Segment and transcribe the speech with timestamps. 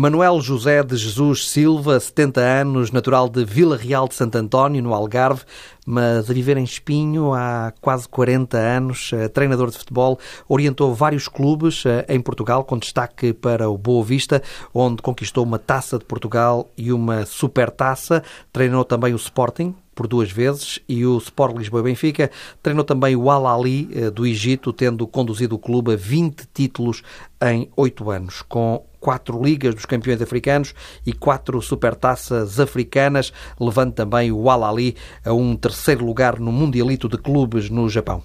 [0.00, 4.94] Manuel José de Jesus Silva, 70 anos, natural de Vila Real de Santo António, no
[4.94, 5.42] Algarve,
[5.84, 11.28] mas a viver em Espinho há quase 40 anos, eh, treinador de futebol, orientou vários
[11.28, 14.42] clubes eh, em Portugal, com destaque para o Boa Vista,
[14.72, 18.22] onde conquistou uma taça de Portugal e uma supertaça.
[18.50, 22.30] Treinou também o Sporting, por duas vezes e o Sport Lisboa Benfica.
[22.62, 27.02] Treinou também o Al Ali eh, do Egito, tendo conduzido o clube a 20 títulos
[27.42, 34.30] em oito anos, com quatro ligas dos campeões africanos e quatro supertaças africanas, levando também
[34.30, 38.22] o Al Ali a um terceiro lugar no Mundialito de Clubes no Japão.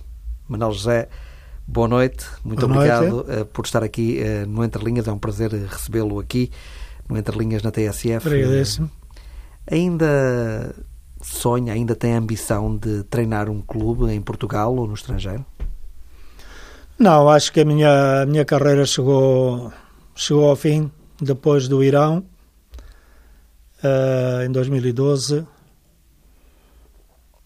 [0.47, 1.07] Manuel José,
[1.65, 3.31] boa noite, muito boa obrigado noite.
[3.31, 6.51] Eh, por estar aqui eh, no Entre Linhas, é um prazer recebê-lo aqui
[7.09, 8.27] no Entre Linhas na TSF.
[8.27, 8.89] Agradeço.
[9.71, 10.75] Ainda
[11.21, 15.43] sonha, ainda tem a ambição de treinar um clube em Portugal ou no estrangeiro?
[16.97, 19.71] Não, acho que a minha, a minha carreira chegou,
[20.15, 20.89] chegou ao fim
[21.21, 22.25] depois do Irão,
[23.83, 25.45] uh, em 2012,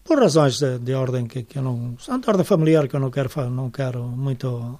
[0.04, 1.94] por razões de, de ordem que, que, eu não.
[1.94, 4.78] De ordem familiar que eu não quero, não quero muito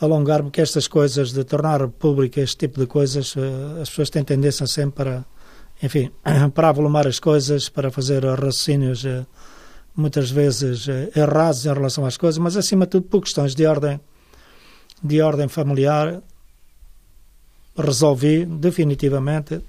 [0.00, 4.24] alongar-me, que estas coisas de tornar público este tipo de coisas, uh, as pessoas têm
[4.24, 5.24] tendência sempre para
[5.82, 6.10] enfim,
[6.54, 9.24] para avolumar as coisas, para fazer raciocínios eh,
[9.96, 14.00] muitas vezes errados em relação às coisas, mas acima de tudo por questões de ordem,
[15.02, 16.22] de ordem familiar,
[17.80, 19.60] resolvi definitivamente,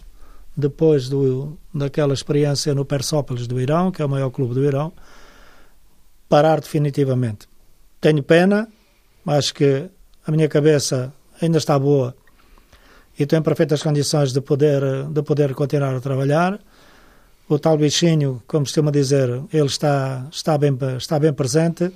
[0.56, 4.92] depois do, daquela experiência no Persópolis do Irão, que é o maior clube do Irão,
[6.28, 7.48] parar definitivamente.
[8.00, 8.68] Tenho pena,
[9.28, 9.90] acho que
[10.26, 12.16] a minha cabeça ainda está boa
[13.18, 16.60] e em perfeitas condições de poder, de poder continuar a trabalhar.
[17.48, 21.92] O tal bichinho, como costuma dizer, ele está, está, bem, está bem presente,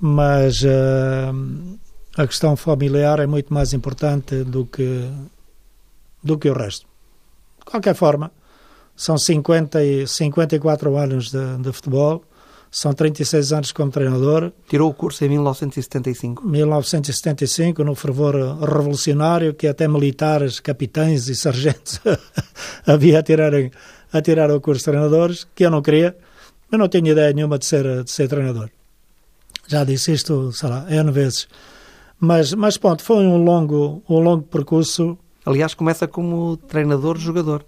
[0.00, 1.78] mas uh,
[2.16, 5.10] a questão familiar é muito mais importante do que,
[6.22, 6.86] do que o resto.
[7.58, 8.30] De qualquer forma,
[8.96, 12.24] são 50 e 54 anos de, de futebol,
[12.70, 14.52] são 36 anos como treinador.
[14.68, 16.44] Tirou o curso em 1975?
[16.44, 22.00] 1975, no fervor revolucionário, que até militares, capitães e sargentos
[22.84, 23.70] havia a tirarem
[24.12, 26.16] a tirar o curso de treinadores, que eu não queria.
[26.70, 28.68] Eu não tinha ideia nenhuma de ser, de ser treinador.
[29.68, 31.48] Já disse isto, sei lá, N vezes.
[32.18, 35.18] Mas, mas pronto, foi um longo, um longo percurso.
[35.44, 37.64] Aliás, começa como treinador-jogador.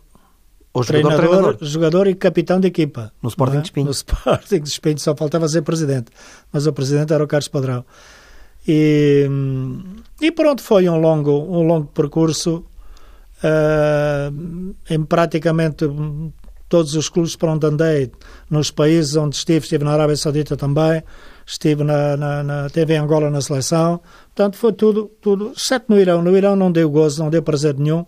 [0.73, 1.69] Ou treinador, jogador, treinador.
[1.69, 3.13] jogador e capitão de equipa.
[3.23, 3.61] No Sporting é?
[3.61, 3.87] de Espinho.
[3.87, 6.11] No Sporting de Espinho, só faltava ser presidente.
[6.53, 7.85] Mas o presidente era o Carlos Padrão.
[8.69, 9.27] E,
[10.21, 12.65] e pronto, foi um longo, um longo percurso
[13.43, 15.85] uh, em praticamente
[16.69, 18.13] todos os clubes para onde andei,
[18.51, 21.03] nos países onde estive, estive na Arábia Saudita também,
[21.47, 24.01] estive na, na, na teve em Angola na seleção,
[24.37, 26.21] portanto foi tudo, tudo, exceto no Irão.
[26.21, 28.05] No Irão não deu gozo, não deu prazer nenhum,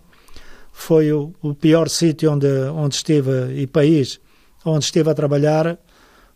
[0.70, 4.20] foi o, o pior sítio onde, onde estive e país
[4.64, 5.78] onde estive a trabalhar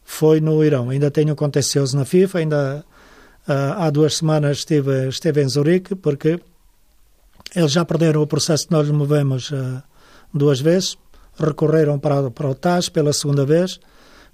[0.02, 0.88] foi no Irão.
[0.88, 2.84] Ainda tenho contencioso na FIFA, ainda
[3.46, 6.40] uh, há duas semanas estive, estive em Zurique, porque
[7.54, 9.82] eles já perderam o processo que nós movemos uh,
[10.32, 10.96] duas vezes,
[11.38, 13.78] recorreram para, para o TAS pela segunda vez,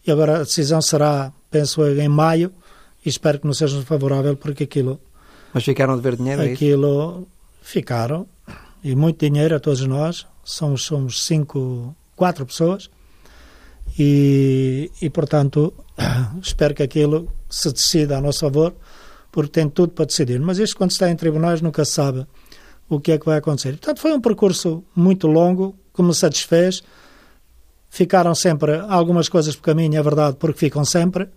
[0.06, 2.52] e agora a decisão será, penso em maio,
[3.04, 5.00] e espero que não seja favorável, porque aquilo...
[5.58, 7.26] Mas ficaram de ver dinheiro, Aquilo...
[7.34, 8.28] É ficaram,
[8.84, 10.24] e muito dinheiro a todos nós.
[10.44, 12.88] Somos, somos cinco, quatro pessoas.
[13.98, 15.74] E, e, portanto,
[16.41, 18.72] espero que aquilo se decida a nosso favor,
[19.32, 20.38] porque tem tudo para decidir.
[20.38, 22.25] Mas isto, quando está em tribunais, nunca se sabe
[22.88, 23.70] o que é que vai acontecer.
[23.70, 26.84] Portanto, foi um percurso muito longo, que me satisfez.
[27.90, 31.28] Ficaram sempre algumas coisas por caminho, é verdade, porque ficam sempre.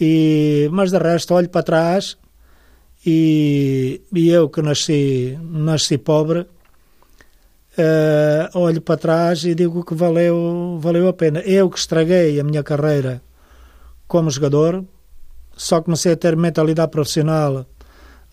[0.00, 2.16] E, mas de resto, olho para trás
[3.04, 10.78] e, e eu que nasci, nasci pobre, uh, olho para trás e digo que valeu,
[10.80, 11.40] valeu a pena.
[11.40, 13.22] Eu que estraguei a minha carreira
[14.06, 14.84] como jogador,
[15.56, 17.66] só comecei a ter mentalidade profissional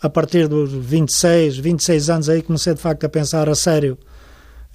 [0.02, 3.98] a partir dos 26, 26 anos aí comecei de facto a pensar a sério.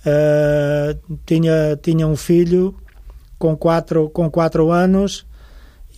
[0.04, 2.74] Uh, tinha, tinha um filho
[3.38, 5.24] com quatro, com quatro anos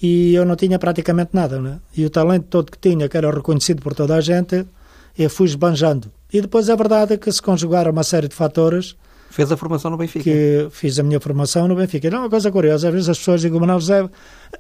[0.04, 1.58] e eu não tinha praticamente nada.
[1.58, 1.78] Né?
[1.96, 4.66] E o talento todo que tinha, que era reconhecido por toda a gente,
[5.18, 6.12] eu fui esbanjando.
[6.30, 8.96] E depois a verdade é que se conjugaram uma série de fatores.
[9.30, 10.22] Fez a formação no Benfica?
[10.22, 12.10] Que fiz a minha formação no Benfica.
[12.10, 14.10] Não, uma coisa curiosa, às vezes as pessoas dizem, Manuel José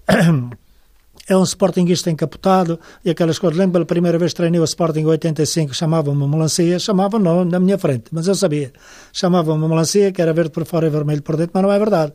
[1.28, 3.58] é um sportinguista encapotado e aquelas coisas.
[3.58, 7.60] Lembro pela primeira vez que treinei o Sporting em 85, chamavam-me melancia, chamavam não na
[7.60, 8.72] minha frente, mas eu sabia.
[9.12, 12.14] Chamavam-me melancia, que era verde por fora e vermelho por dentro, mas não é verdade.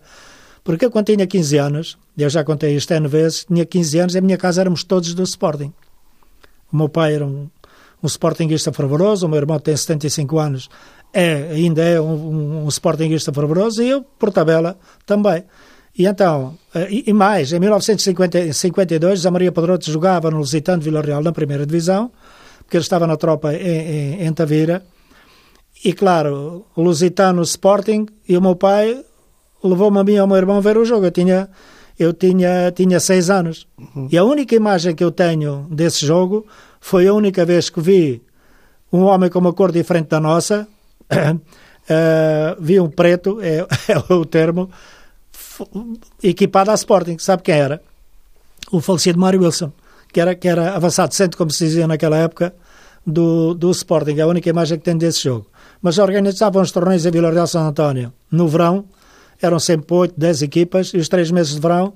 [0.63, 4.15] Porque eu, quando tinha 15 anos, eu já contei isto N vezes, tinha 15 anos
[4.15, 5.73] e a minha casa éramos todos do Sporting.
[6.71, 7.49] O meu pai era um
[8.01, 10.69] um Sportingista fervoroso, o meu irmão tem 75 anos,
[11.13, 15.43] é, ainda é um, um, um Sportingista fervoroso e eu, por tabela, também.
[15.97, 20.85] E então, eh, e, e mais, em 1952, Zé Maria Pedroto jogava no Lusitano de
[20.85, 22.11] Vila Real na primeira divisão,
[22.59, 24.83] porque ele estava na tropa em, em, em Tavira.
[25.83, 29.03] E claro, o Lusitano, Sporting, e o meu pai
[29.63, 31.05] levou-me a mim e ao meu irmão a ver o jogo.
[31.05, 31.49] Eu tinha,
[31.97, 33.67] eu tinha, tinha seis anos.
[33.77, 34.07] Uhum.
[34.11, 36.45] E a única imagem que eu tenho desse jogo
[36.79, 38.21] foi a única vez que vi
[38.91, 40.67] um homem com uma cor diferente da nossa,
[41.11, 44.69] uh, vi um preto, é, é o termo,
[46.23, 47.17] equipado a Sporting.
[47.19, 47.81] Sabe quem era?
[48.71, 49.71] O falecido Mário Wilson,
[50.11, 52.53] que era, que era avançado centro, como se dizia naquela época,
[53.05, 54.17] do, do Sporting.
[54.17, 55.47] É a única imagem que tenho desse jogo.
[55.81, 58.85] Mas organizavam os torneios em Vila Real São António no verão,
[59.41, 61.93] eram sempre 8, 10 equipas, e os três meses de verão,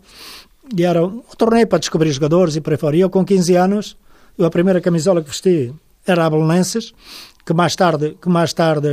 [0.76, 2.96] e era um torneio para descobrir jogadores e por aí fora.
[2.96, 3.98] E eu, com 15 anos,
[4.40, 5.74] a primeira camisola que vesti
[6.06, 6.94] era a Belenenses,
[7.46, 8.90] que mais tarde, que mais tarde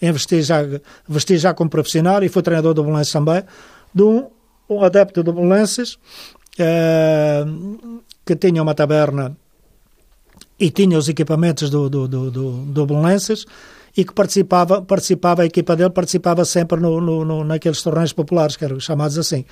[0.00, 0.58] investi já,
[1.08, 3.42] vesti já como profissional e fui treinador do Belenenses também,
[3.94, 4.26] de um,
[4.68, 5.98] um adepto do Belenenses,
[6.58, 7.44] eh,
[8.24, 9.36] que tinha uma taberna
[10.58, 13.46] e tinha os equipamentos do, do, do, do, do Belenenses,
[13.96, 18.54] e que participava, participava, a equipa dele participava sempre no, no, no, naqueles torneios populares,
[18.54, 19.44] que eram chamados assim.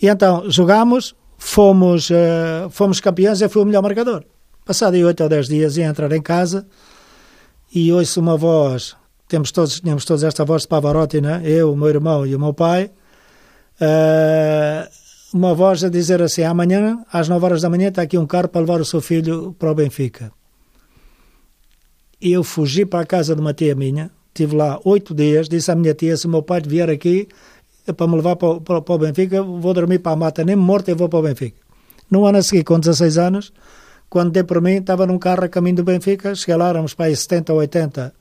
[0.00, 4.24] E então jogámos, fomos, uh, fomos campeões e fui o melhor marcador.
[4.66, 6.66] Passado oito ou dez dias ia entrar em casa
[7.74, 8.96] e ouço uma voz,
[9.28, 11.40] temos todos, tínhamos todos esta voz de Pavarotti, né?
[11.44, 12.90] eu, o meu irmão e o meu pai,
[13.80, 14.88] uh,
[15.32, 18.48] uma voz a dizer assim, amanhã, às nove horas da manhã, está aqui um carro
[18.48, 20.30] para levar o seu filho para o Benfica
[22.32, 25.74] eu fugi para a casa de uma tia minha, estive lá oito dias, disse à
[25.74, 27.28] minha tia, se o meu pai vier aqui
[27.86, 30.56] é para me levar para, para, para, o Benfica, vou dormir para a mata, nem
[30.56, 31.58] morto eu vou para o Benfica.
[32.10, 33.52] No ano a seguir, com 16 anos,
[34.08, 37.06] quando dei por mim, estava num carro a caminho do Benfica, cheguei lá, éramos para
[37.06, 38.14] aí 70 ou 80.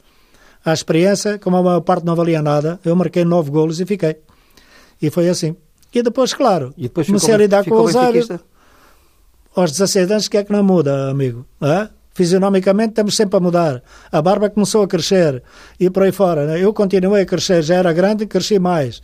[0.66, 4.18] A experiência, como a maior parte não valia nada, eu marquei nove golos e fiquei.
[5.02, 5.56] E foi assim.
[5.94, 8.28] E depois, claro, e depois comecei a lidar com os áreas.
[9.56, 11.46] Aos 16 anos, o que é que não muda, amigo?
[11.62, 11.90] É?
[12.14, 13.82] Fisionomicamente estamos sempre a mudar.
[14.12, 15.42] A barba começou a crescer
[15.80, 16.46] e por aí fora.
[16.46, 16.64] Né?
[16.64, 19.02] Eu continuei a crescer, já era grande e cresci mais.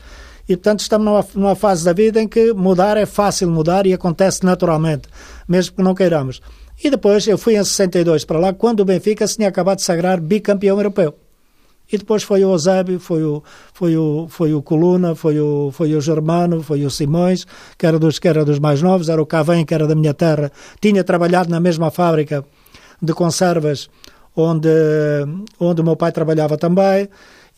[0.47, 3.93] E, portanto, estamos numa, numa, fase da vida em que mudar é fácil mudar e
[3.93, 5.07] acontece naturalmente,
[5.47, 6.41] mesmo que não queiramos.
[6.83, 9.83] E depois eu fui em 62 para lá, quando o Benfica se tinha acabado de
[9.83, 11.13] sagrar bicampeão europeu.
[11.91, 15.95] E depois foi o Eusébio, foi o, foi o, foi o Coluna, foi o, foi
[15.95, 17.45] o Germano, foi o Simões,
[17.77, 20.13] que era, dos, que era dos mais novos, era o Cavém, que era da minha
[20.13, 22.45] terra, tinha trabalhado na mesma fábrica
[23.01, 23.89] de conservas
[24.35, 24.69] onde,
[25.59, 27.09] onde o meu pai trabalhava também,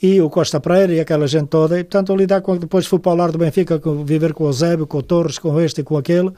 [0.01, 1.79] e o Costa Pereira e aquela gente toda.
[1.79, 2.57] E, portanto, lidar com.
[2.57, 5.59] Depois fui para o lar do Benfica, viver com o Eusébio, com o Torres, com
[5.61, 6.31] este e com aquele,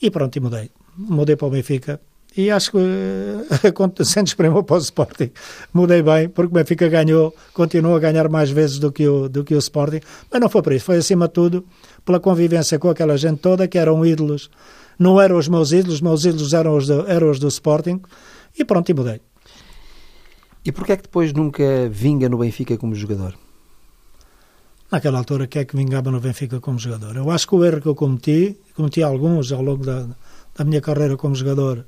[0.00, 0.70] e pronto, e mudei.
[0.96, 2.00] Mudei para o Benfica.
[2.34, 2.78] E acho que,
[4.04, 5.30] sendo espremou para o Sporting,
[5.72, 9.44] mudei bem, porque o Benfica ganhou, continuou a ganhar mais vezes do que, o, do
[9.44, 10.00] que o Sporting,
[10.30, 11.64] mas não foi por isso, foi acima de tudo
[12.06, 14.50] pela convivência com aquela gente toda, que eram ídolos,
[14.98, 18.00] não eram os meus ídolos, os meus ídolos eram os do, eram os do Sporting,
[18.58, 19.20] e pronto, e mudei.
[20.64, 23.34] E porquê é que depois nunca vinga no Benfica como jogador?
[24.90, 27.16] Naquela altura, que é que vingava no Benfica como jogador?
[27.16, 30.06] Eu acho que o erro que eu cometi, cometi alguns ao longo da,
[30.54, 31.84] da minha carreira como jogador,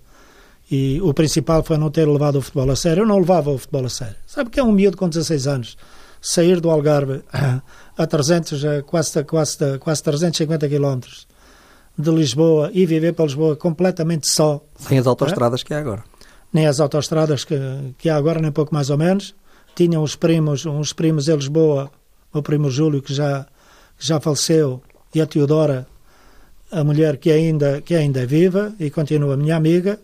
[0.71, 3.03] e o principal foi não ter levado o futebol a sério.
[3.03, 4.17] Eu não levava o futebol a sério.
[4.27, 5.77] Sabe que é um miúdo com 16 anos,
[6.21, 7.23] sair do Algarve
[7.97, 11.27] a 300, a quase, quase, quase 350 quilómetros
[11.97, 14.61] de Lisboa e viver para Lisboa completamente só.
[14.77, 15.65] Sem as autoestradas é?
[15.65, 16.05] que há agora
[16.55, 17.57] nem as autoestradas que,
[17.99, 19.35] que há agora, nem pouco mais ou menos.
[19.75, 21.91] Tinham os primos, uns primos em Lisboa,
[22.33, 23.45] o primo Júlio, que já,
[23.99, 24.81] que já faleceu,
[25.13, 25.85] e a Teodora,
[26.71, 29.99] a mulher que ainda, que ainda é viva e continua minha amiga,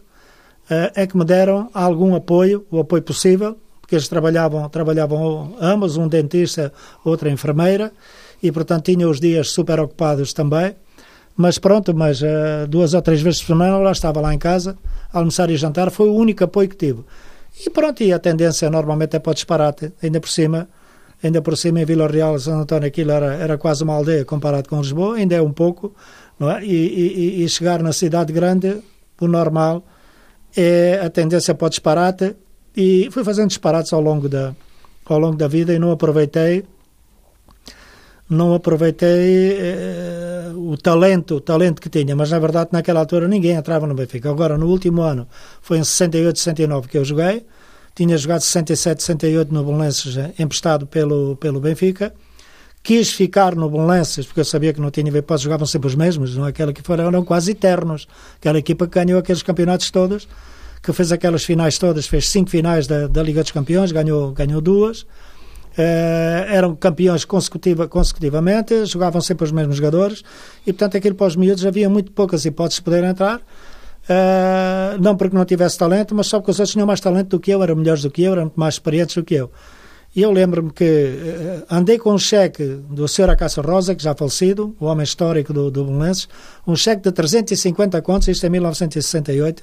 [0.69, 5.97] eh, é que me deram algum apoio, o apoio possível, porque eles trabalhavam, trabalhavam ambos,
[5.97, 6.73] um dentista,
[7.05, 7.93] outra enfermeira,
[8.43, 10.75] e portanto tinham os dias super ocupados também.
[11.37, 14.77] Mas pronto, mas uh, duas ou três vezes por semana lá estava lá em casa,
[15.13, 17.05] almoçar e jantar, foi o único apoio que tive.
[17.65, 20.69] E pronto, e a tendência normalmente é para o disparate, ainda por cima,
[21.23, 24.69] ainda por cima em Vila Real, São António, aquilo era, era quase uma aldeia comparado
[24.69, 25.95] com Lisboa, ainda é um pouco,
[26.39, 26.65] não é?
[26.65, 28.83] E, e, e chegar na cidade grande,
[29.21, 29.83] o normal
[30.57, 32.37] é a tendência para o disparate,
[32.77, 34.55] e fui fazendo disparates ao longo da,
[35.05, 36.65] ao longo da vida e não aproveitei
[38.31, 43.57] não aproveitei eh, o talento, o talento que tinha, mas na verdade naquela altura ninguém
[43.57, 44.31] entrava no Benfica.
[44.31, 45.27] Agora no último ano,
[45.61, 47.45] foi em 68, 69 que eu joguei,
[47.93, 52.15] tinha jogado 67, 68 no Belenenses emprestado pelo, pelo Benfica,
[52.85, 55.97] quis ficar no Belenenses porque eu sabia que não tinha ver, pois jogavam sempre os
[55.97, 56.51] mesmos, não é?
[56.51, 58.07] aquela que foram, eram quase eternos,
[58.37, 60.29] aquela equipa que ganhou aqueles campeonatos todos,
[60.81, 64.61] que fez aquelas finais todas, fez cinco finais da, da Liga dos Campeões, ganhou, ganhou
[64.61, 65.05] duas,
[65.77, 70.23] eram campeões consecutiva, consecutivamente, jogavam sempre os mesmos jogadores
[70.67, 73.41] e, portanto, aquilo para os miúdos havia muito poucas hipóteses de poder entrar.
[74.09, 77.39] Uh, não porque não tivesse talento, mas só porque os outros tinham mais talento do
[77.39, 79.51] que eu, eram melhores do que eu, eram mais experientes do que eu.
[80.17, 83.31] E eu lembro-me que uh, andei com um cheque do Sr.
[83.31, 86.29] Acácio Rosa, que já falecido, o homem histórico do, do Belenenses,
[86.67, 89.63] um cheque de 350 contos, isto em 1968,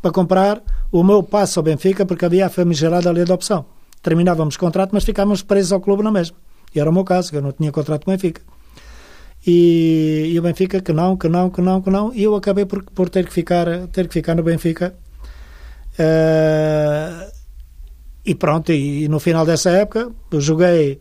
[0.00, 3.64] para comprar o meu passo ao Benfica, porque havia a famigerada lei de opção
[4.02, 6.36] terminávamos contrato, mas ficávamos presos ao clube na mesma.
[6.74, 8.42] E era o meu caso, que eu não tinha contrato com o Benfica.
[9.46, 12.14] E, e, o Benfica que não, que não, que não, que não.
[12.14, 14.94] E eu acabei por, por ter, que ficar, ter que ficar no Benfica.
[15.94, 17.30] Uh,
[18.24, 21.00] e pronto, e, e, no final dessa época eu joguei,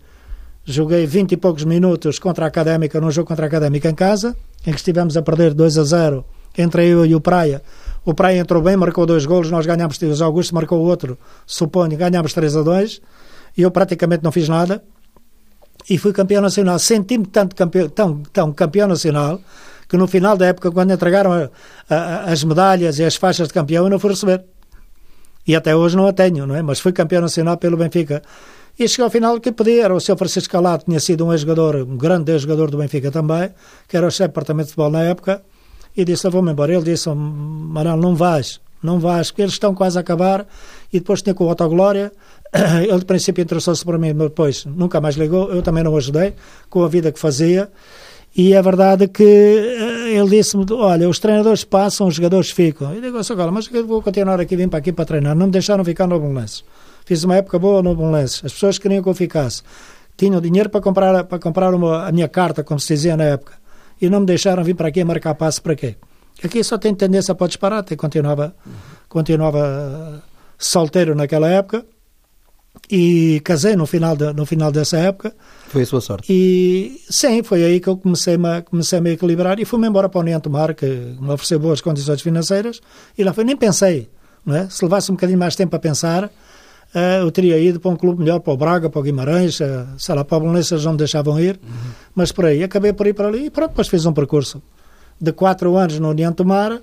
[0.65, 4.35] joguei 20 e poucos minutos contra a Académica, num jogo contra a Académica em casa,
[4.65, 6.25] em que estivemos a perder 2 a 0
[6.57, 7.61] entre eu e o Praia
[8.03, 12.33] o Praia entrou bem, marcou dois golos, nós ganhámos, o Augusto marcou outro, suponho, ganhámos
[12.33, 13.01] 3 a 2
[13.57, 14.83] e eu praticamente não fiz nada
[15.89, 16.79] e fui campeão nacional.
[16.79, 19.39] Senti-me tanto campeão, tão, tão campeão nacional
[19.87, 21.49] que no final da época, quando entregaram a,
[21.89, 24.43] a, as medalhas e as faixas de campeão, eu não fui receber.
[25.45, 26.61] E até hoje não a tenho, não é?
[26.61, 28.21] Mas fui campeão nacional pelo Benfica.
[28.79, 30.17] E chegou ao final que podia, era o Sr.
[30.17, 33.51] Francisco Calado, tinha sido um ex-jogador, um grande ex-jogador do Benfica também,
[33.87, 35.43] que era o chefe de departamento de futebol na época,
[35.95, 36.73] e disse: vou-me embora.
[36.73, 40.45] Ele disse: oh, Manuel, não vais, não vais, porque eles estão quase a acabar.
[40.91, 42.11] E depois tinha com o Autoglória.
[42.83, 45.51] Ele, de princípio, interessou-se para mim, mas depois nunca mais ligou.
[45.51, 46.33] Eu também não o ajudei
[46.69, 47.69] com a vida que fazia.
[48.35, 52.93] E é verdade que eh, ele disse-me: Olha, os treinadores passam, os jogadores ficam.
[52.93, 55.35] Eu digo: agora, mas eu vou continuar aqui, vim para aqui para treinar.
[55.35, 56.63] Não me deixaram ficar no Belenenses.
[57.05, 58.43] Fiz uma época boa no Belenenses.
[58.45, 59.63] As pessoas queriam que eu ficasse.
[60.15, 63.60] Tinham dinheiro para comprar, para comprar uma, a minha carta, como se dizia na época
[64.01, 65.95] e não me deixaram vir para aqui marcar passo para quê?
[66.43, 67.95] Aqui só tem tendência para disparate.
[67.95, 68.55] Continuava,
[69.07, 70.23] continuava
[70.57, 71.85] solteiro naquela época
[72.89, 75.35] e casei no final, de, no final dessa época.
[75.67, 76.31] Foi a sua sorte?
[76.31, 80.09] E sim, foi aí que eu comecei -me, comecei a me equilibrar e fui-me embora
[80.09, 82.81] para a União Tomar, que me ofereceu boas condições financeiras
[83.17, 84.09] e lá foi, nem pensei.
[84.43, 84.67] Não é?
[84.69, 86.31] Se levasse um bocadinho mais tempo a pensar,
[86.93, 90.13] eu teria ido para um clube melhor, para o Braga, para o Guimarães, uh, sei
[90.13, 91.91] lá, para o Belenenses não me deixavam ir, uhum.
[92.13, 94.61] mas por aí, acabei por ir para ali e pronto, depois fiz um percurso
[95.19, 96.81] de quatro anos no União Tomar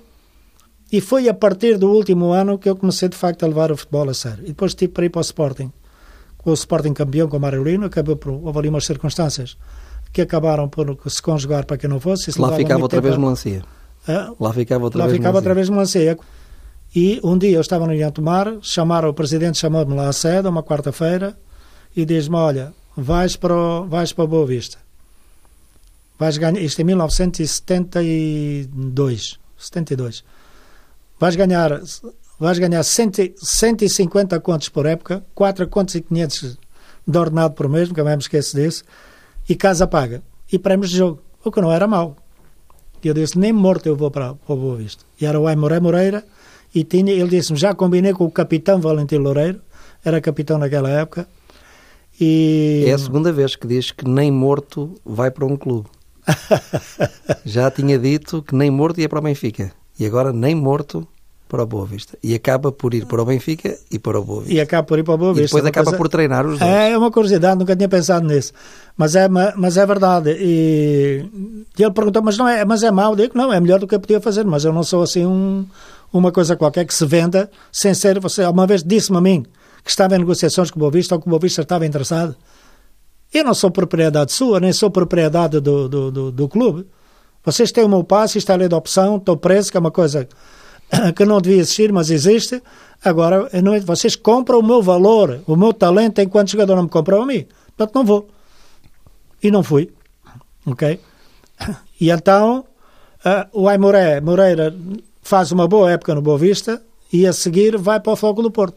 [0.91, 3.77] e foi a partir do último ano que eu comecei de facto a levar o
[3.77, 4.43] futebol a sério.
[4.43, 5.71] E depois tive para ir para o Sporting,
[6.37, 9.55] com o Sporting campeão com o Marolino, acabou por, houve ali umas circunstâncias
[10.11, 12.31] que acabaram por se conjugar para que não fosse.
[12.39, 13.61] Lá ficava outra vez melancia.
[14.07, 14.27] É?
[14.39, 16.17] Lá ficava outra Lá vez ficava outra vez melancia.
[16.95, 20.47] E um dia eu estava no Ilhão Tomar, chamaram, o presidente chamou-me lá à sede,
[20.47, 21.37] uma quarta-feira,
[21.95, 24.79] e diz-me: Olha, vais para, o, vais para Boa Vista.
[26.17, 29.39] Vais ganhar, isto é 1972.
[29.57, 30.23] 72.
[31.19, 31.79] Vais ganhar,
[32.39, 36.57] vais ganhar 100, 150 contos por época, 4 contos e 500
[37.07, 38.83] de ordenado por mês, nunca mais me esqueço disso,
[39.47, 40.23] e casa paga.
[40.51, 42.17] E prémios de jogo, o que não era mau.
[43.03, 45.05] E eu disse: Nem morto eu vou para, para Boa Vista.
[45.21, 46.25] E era o Aimoré Moreira
[46.73, 49.61] e tinha, ele disse-me, já combinei com o capitão Valentim Loureiro,
[50.03, 51.27] era capitão naquela época,
[52.19, 52.83] e...
[52.87, 55.87] É a segunda vez que diz que nem morto vai para um clube.
[57.45, 59.71] já tinha dito que nem morto ia para o Benfica.
[59.97, 61.07] E agora nem morto
[61.47, 62.17] para o Boa Vista.
[62.21, 64.53] E acaba por ir para o Benfica e para o Boa Vista.
[64.53, 65.45] E acaba por ir para o Boa Vista.
[65.45, 65.97] E depois acaba coisa...
[65.97, 66.71] por treinar os dois.
[66.71, 68.53] É, é uma curiosidade, nunca tinha pensado nisso.
[68.95, 70.37] Mas é, mas é verdade.
[70.39, 71.25] E,
[71.77, 73.13] e ele perguntou, mas, não é, mas é mau?
[73.13, 75.25] Eu digo, não, é melhor do que eu podia fazer, mas eu não sou assim
[75.25, 75.65] um
[76.11, 78.19] uma coisa qualquer que se venda sem ser.
[78.19, 79.45] Você uma vez disse-me a mim
[79.83, 82.35] que estava em negociações com o Boavista ou que o Boavista estava interessado.
[83.33, 86.85] Eu não sou propriedade sua, nem sou propriedade do, do, do, do clube.
[87.43, 89.91] Vocês têm o meu passo, está a lei de opção, estou preso, que é uma
[89.91, 90.27] coisa
[91.15, 92.61] que não devia existir, mas existe.
[93.03, 97.21] Agora, não, vocês compram o meu valor, o meu talento, enquanto jogador não me compram
[97.21, 97.45] a mim.
[97.77, 98.29] Portanto, não vou.
[99.41, 99.91] E não fui.
[100.65, 100.99] Ok?
[102.01, 102.63] E então,
[103.25, 104.73] uh, o Aimoré Moreira
[105.29, 106.81] faz uma boa época no Boa Vista
[107.13, 108.75] e a seguir vai para o Fogo do Porto.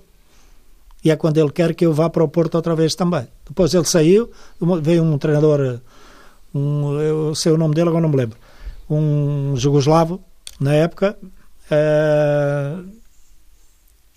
[1.03, 3.27] E é quando ele quer que eu vá para o Porto outra vez também.
[3.49, 4.31] Depois ele saiu,
[4.83, 5.81] veio um treinador,
[6.55, 8.37] um, eu sei o nome dele, agora não me lembro,
[8.91, 10.23] um jugoslavo,
[10.61, 11.17] na época,
[11.71, 12.87] uh,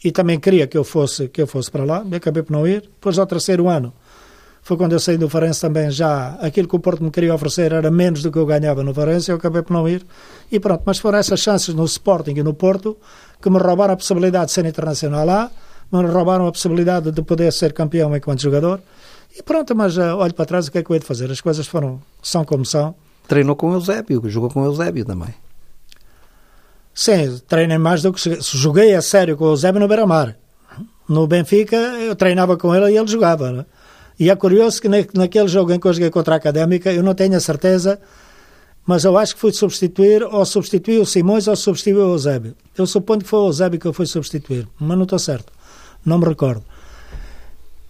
[0.03, 2.81] e também queria que eu fosse que eu fosse para lá, acabei por não ir.
[2.81, 3.93] Depois, ao terceiro ano,
[4.65, 7.71] foi quando eu saí do Farense também já, aquilo que o Porto me queria oferecer
[7.71, 10.03] era menos do que eu ganhava no Farense, eu acabei por não ir.
[10.51, 12.97] E pronto, mas foram essas chances no Sporting e no Porto
[13.39, 15.51] que me roubaram a possibilidade de ser internacional lá,
[15.91, 18.81] me roubaram a possibilidade de poder ser campeão enquanto jogador.
[19.37, 21.29] E pronto, mas uh, olho para trás, o que é que eu hei de fazer?
[21.29, 22.95] As coisas foram, são como são.
[23.27, 25.35] Treinou com o Eusébio, jogou com o Eusébio também.
[26.91, 30.35] Sim, treinei mais do que joguei a sério com o Eusébio no Beira-Mar.
[31.07, 33.51] No Benfica, eu treinava com ele e ele jogava.
[33.51, 33.65] Né?
[34.19, 37.13] E é curioso que naquele jogo em que eu joguei contra a Académica, eu não
[37.13, 37.99] tenho a certeza,
[38.85, 42.55] mas eu acho que fui substituir, ou substituir o Simões, ou substituir o Eusébio.
[42.77, 45.51] Eu suponho que foi o Eusébio que eu fui substituir, mas não estou certo.
[46.05, 46.63] Não me recordo.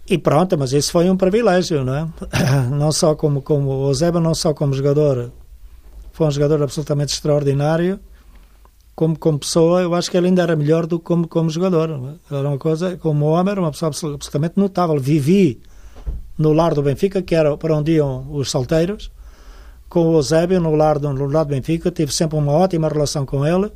[0.08, 2.08] E pronto, mas isso foi um privilégio, não é?
[2.70, 5.32] Não só como, como o Eusébio, não só como jogador,
[6.12, 8.00] foi um jogador absolutamente extraordinário,
[8.94, 12.18] como, como pessoa, eu acho que ele ainda era melhor do que como, como jogador.
[12.30, 14.98] Era uma coisa, como homem, era uma pessoa absolutamente notável.
[14.98, 15.60] Vivi
[16.38, 19.10] no lar do Benfica, que era para onde iam os solteiros,
[19.88, 23.24] com o Eusébio no lar do, no lar do Benfica, tive sempre uma ótima relação
[23.24, 23.70] com ele.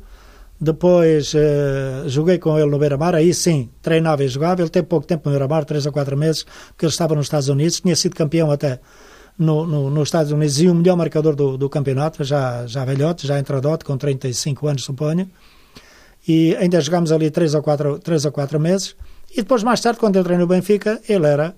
[0.59, 4.61] Depois uh, joguei com ele no Beira-Mar, aí sim, treinava e jogava.
[4.61, 7.49] Ele teve pouco tempo no Beira-Mar, três ou quatro meses, porque ele estava nos Estados
[7.49, 8.79] Unidos, tinha sido campeão até
[9.37, 13.25] no, no, nos Estados Unidos e o melhor marcador do, do campeonato, já, já velhote,
[13.25, 15.27] já entradote, com 35 anos, suponho.
[16.27, 18.95] E ainda jogámos ali três ou quatro, três ou quatro meses.
[19.31, 21.55] E depois, mais tarde, quando entrei no Benfica, ele era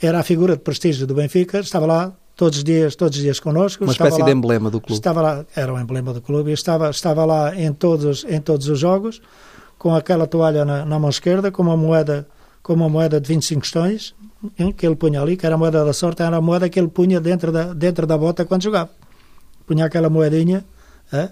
[0.00, 3.40] era a figura de prestígio do Benfica, estava lá todos os dias, todos os dias
[3.40, 3.82] connosco.
[3.82, 4.94] Uma espécie lá, de emblema do clube.
[4.94, 8.78] Estava lá, era um emblema do clube, estava, estava lá em todos, em todos os
[8.78, 9.20] jogos,
[9.76, 12.28] com aquela toalha na, na mão esquerda, com uma moeda,
[12.62, 14.14] com uma moeda de 25 questões,
[14.76, 16.88] que ele punha ali, que era a moeda da sorte, era a moeda que ele
[16.88, 18.90] punha dentro da, dentro da bota quando jogava.
[19.66, 20.64] Punha aquela moedinha,
[21.12, 21.30] é,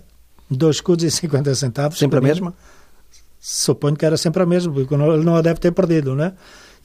[0.50, 1.99] dois escudos e 50 centavos.
[1.99, 2.52] Sempre a mesma?
[3.38, 6.32] Suponho que era sempre a mesma, porque ele não a deve ter perdido, né?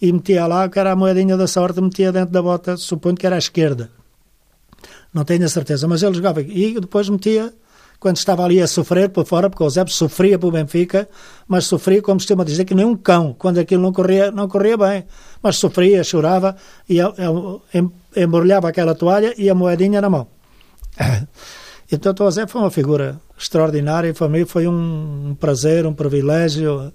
[0.02, 3.26] E metia lá, que era a moedinha da sorte, metia dentro da bota, suponho que
[3.26, 3.92] era à esquerda.
[5.14, 6.42] Não tenho a certeza, mas ele jogava.
[6.42, 7.54] E depois metia,
[8.00, 11.08] quando estava ali a sofrer por fora, porque o Zé sofria para o Benfica,
[11.48, 14.76] mas sofria, como costuma dizer, que nem um cão, quando aquilo não corria, não corria
[14.76, 15.06] bem.
[15.44, 16.56] Mas sofria, chorava,
[16.90, 16.98] e
[18.16, 20.28] embrulhava aquela toalha e a moedinha na mão.
[21.94, 26.94] Então, o Zé foi uma figura extraordinária e para mim foi um prazer, um privilégio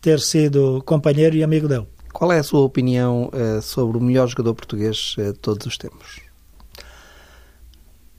[0.00, 1.88] ter sido companheiro e amigo dele.
[2.12, 5.76] Qual é a sua opinião uh, sobre o melhor jogador português uh, de todos os
[5.76, 6.20] tempos?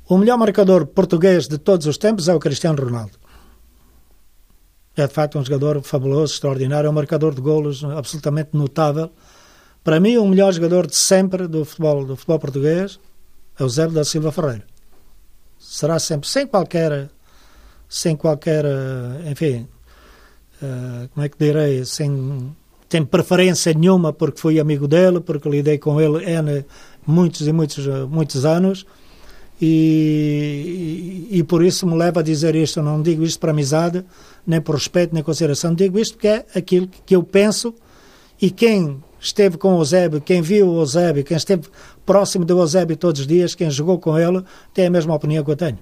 [0.08, 3.18] O melhor marcador português de todos os tempos é o Cristiano Ronaldo.
[4.96, 9.12] É de facto um jogador fabuloso, extraordinário, é um marcador de golos absolutamente notável.
[9.84, 13.00] Para mim, o melhor jogador de sempre do futebol, do futebol português
[13.58, 14.66] é o Zé da Silva Ferreira.
[15.58, 17.10] Será sempre, sem qualquer,
[17.88, 19.68] sem qualquer, eh, enfim,
[20.62, 22.56] uh, como é que direi, sem
[22.92, 26.66] tem preferência nenhuma porque fui amigo dele, porque lidei com ele N
[27.08, 28.86] muitos e muitos, muitos anos.
[29.62, 32.82] E, e, e, por isso me leva a dizer isto.
[32.82, 34.04] Eu não digo isto para amizade,
[34.46, 35.74] nem por respeito, nem consideração.
[35.74, 37.74] Digo isto porque é aquilo que eu penso
[38.42, 41.70] e quem esteve com o Eusébio, quem viu o Eusébio, quem esteve
[42.06, 45.52] próximo do Eusébio todos os dias, quem jogou com ele, tem a mesma opinião que
[45.52, 45.80] eu tenho.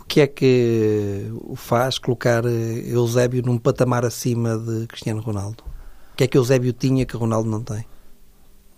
[0.00, 5.73] O que é que o faz colocar Eusébio num patamar acima de Cristiano Ronaldo?
[6.14, 7.84] O que é que Eusébio tinha que Ronaldo não tem?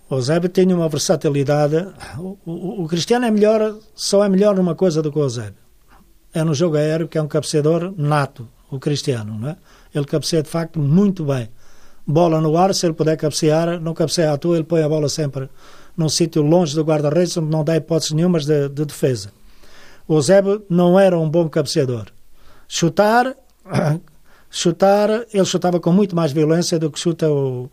[0.08, 1.86] O Eusébio tinha uma versatilidade.
[2.18, 5.60] O, o, o, Cristiano é melhor, só é melhor numa coisa do que o Eusébio.
[6.32, 9.38] É no jogo aéreo, que é um cabeceador nato, o Cristiano.
[9.38, 9.56] Não é?
[9.94, 11.50] Ele cabeceia de facto muito bem.
[12.06, 15.08] Bola no ar, se ele puder cabecear, não cabeceia à toa, ele põe a bola
[15.10, 15.50] sempre
[15.94, 19.30] num sítio longe do guarda-redes, onde não dá hipóteses nenhumas de, de defesa.
[20.08, 22.06] O Eusébio não era um bom cabeceador.
[22.66, 23.36] Chutar,
[24.56, 27.68] chutar, ele chutava com muito mais violência do que chuta o,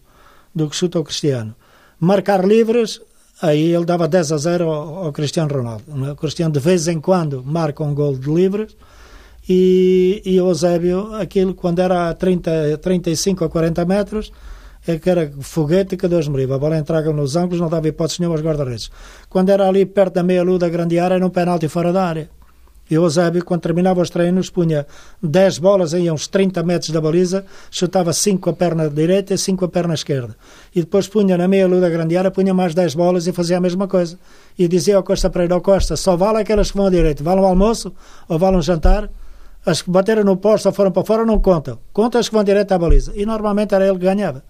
[0.53, 1.55] do que chuta o Cristiano.
[1.99, 3.01] Marcar livres,
[3.41, 5.83] aí ele dava 10 a 0 ao, ao Cristiano Ronaldo.
[6.05, 6.11] É?
[6.11, 8.75] O Cristiano de vez em quando marca um gol de livres
[9.47, 14.31] e, e o Eusébio, aquilo quando era a 30, 35 a 40 metros,
[14.85, 16.55] é que era foguete que Deus me livre.
[16.55, 18.91] A bola entrava nos ângulos, não dava hipótese nenhuma aos guarda-redes.
[19.29, 22.29] Quando era ali perto da meia-lua da grande área, era um penalti fora da área.
[22.89, 24.85] E o Eusébio, quando terminava os treinos, punha
[25.21, 29.33] 10 bolas aí a uns 30 metros da baliza, chutava 5 com a perna direita
[29.33, 30.35] e 5 com a perna esquerda.
[30.75, 33.57] E depois punha na meia lua da grande área, punha mais 10 bolas e fazia
[33.57, 34.19] a mesma coisa.
[34.59, 37.39] E dizia ao Costa Pereira, ao Costa, só vale aquelas que vão à direita, vale
[37.39, 37.93] um almoço
[38.27, 39.09] ou vale um jantar,
[39.65, 41.79] as que bateram no posto ou foram para fora não contam.
[41.93, 43.13] Conta as que vão direto à baliza.
[43.15, 44.43] E normalmente era ele que ganhava.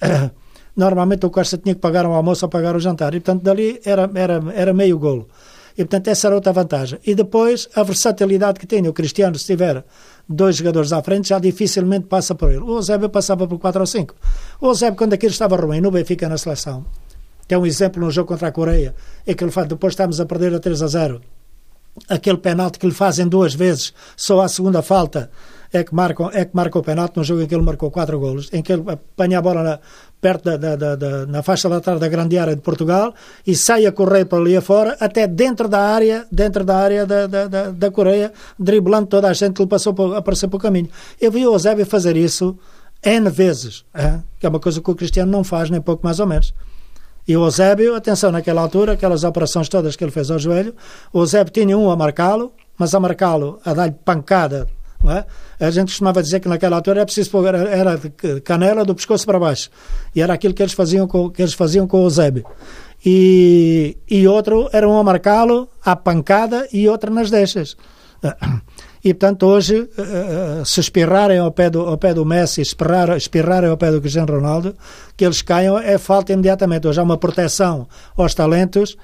[0.76, 3.14] Normalmente o Costa tinha que pagar um almoço ou pagar o jantar.
[3.14, 5.28] E portanto dali era, era, era meio golo.
[5.78, 6.98] E, portanto, essa era outra vantagem.
[7.06, 9.84] E depois, a versatilidade que tem o Cristiano, se tiver
[10.28, 12.58] dois jogadores à frente, já dificilmente passa por ele.
[12.58, 14.14] O Eusébio passava por 4 ou 5.
[14.60, 16.84] O Eusébio, quando aquilo estava ruim, no Benfica na seleção,
[17.46, 18.92] tem um exemplo no jogo contra a Coreia,
[19.24, 21.20] é que ele faz, depois estamos a perder a 3 a 0.
[22.08, 25.30] Aquele penalti que lhe fazem duas vezes, só a segunda falta,
[25.72, 28.18] é que marca, é que marca o penalti num jogo em que ele marcou quatro
[28.18, 29.80] golos, em que ele apanha a bola na,
[30.20, 33.14] perto da, da, da, da, na faixa lateral da grande área de Portugal
[33.46, 37.26] e sai a correr para ali afora, até dentro da área, dentro da área da,
[37.26, 40.88] da, da, da Coreia, driblando toda a gente que passou por, apareceu pelo caminho.
[41.20, 42.58] Eu vi o Eusébio fazer isso
[43.02, 44.18] N vezes, é?
[44.40, 46.52] que é uma coisa que o Cristiano não faz, nem pouco mais ou menos.
[47.26, 50.74] E o Eusébio, atenção, naquela altura, aquelas operações todas que ele fez ao joelho,
[51.12, 54.66] o Eusébio tinha um a marcá-lo, mas a marcá-lo, a dar-lhe pancada,
[55.06, 55.24] é?
[55.60, 57.98] A gente costumava dizer que naquela altura era preciso pôr, era
[58.44, 59.70] canela do pescoço para baixo.
[60.14, 62.44] E era aquilo que eles faziam com, que eles faziam com o Eusébio.
[63.04, 67.76] E, e outro era um a marcá-lo à pancada e outro nas deixas.
[69.04, 73.16] E, portanto, hoje, eh, eh, se espirrarem ao pé do, ao pé do Messi, espirrar,
[73.16, 74.74] espirrarem ao pé do Cristiano Ronaldo,
[75.16, 76.88] que eles caiam é falta imediatamente.
[76.88, 78.96] Hoje há uma proteção aos talentos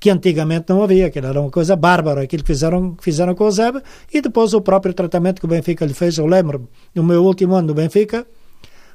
[0.00, 3.50] que antigamente não havia, que era uma coisa bárbara, aquilo que fizeram, fizeram com o
[3.50, 6.16] Zebe, e depois o próprio tratamento que o Benfica lhe fez.
[6.16, 8.26] Eu lembro, no meu último ano no Benfica,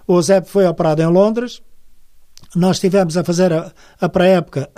[0.07, 1.61] o Zebe foi operado em Londres,
[2.55, 4.69] nós estivemos a fazer a, a pré-época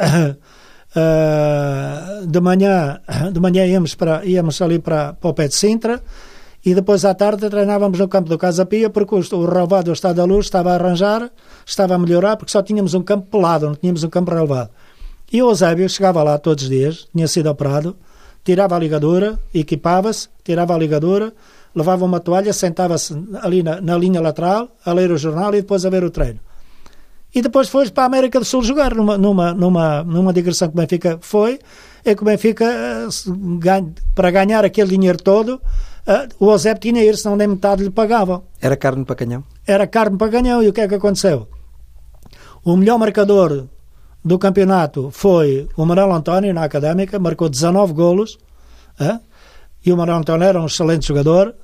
[0.95, 6.01] Uh, de manhã, de manhã íamos, para, íamos ali para, para o pé de Sintra
[6.65, 9.93] e depois à tarde treinávamos no campo do Casa Pia porque o, o relevado do
[9.93, 11.29] Estado da Luz estava a arranjar,
[11.65, 14.71] estava a melhorar porque só tínhamos um campo pelado, não tínhamos um campo relevado.
[15.31, 17.95] E o Eusébio chegava lá todos os dias, tinha sido operado,
[18.43, 21.33] tirava a ligadura, equipava-se, tirava a ligadura,
[21.75, 25.85] levava uma toalha, sentava-se ali na, na linha lateral a ler o jornal e depois
[25.85, 26.39] a ver o treino
[27.33, 30.73] e depois foi para a América do Sul jogar numa, numa, numa, numa digressão que
[30.73, 31.59] o Benfica foi,
[32.03, 33.83] é que o Benfica, eh,
[34.15, 35.61] para ganhar aquele dinheiro todo,
[36.07, 38.43] eh, o Ozep tinha ir, senão nem metade lhe pagavam.
[38.61, 39.43] Era carne para canhão?
[39.65, 41.47] Era carne para canhão, e o que é que aconteceu?
[42.63, 43.67] O melhor marcador
[44.27, 48.37] do campeonato foi o Manuel António, na Académica, marcou 19 golos,
[48.99, 49.19] é?
[49.85, 51.55] e o Manuel António era um excelente jogador,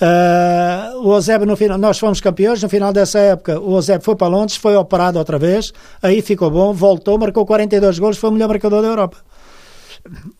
[0.00, 4.16] Uh, o Ozeb no final, nós fomos campeões, no final dessa época o Ozeb foi
[4.16, 8.32] para Londres, foi operado outra vez, aí ficou bom, voltou, marcou 42 golos, foi o
[8.32, 9.18] melhor marcador da Europa.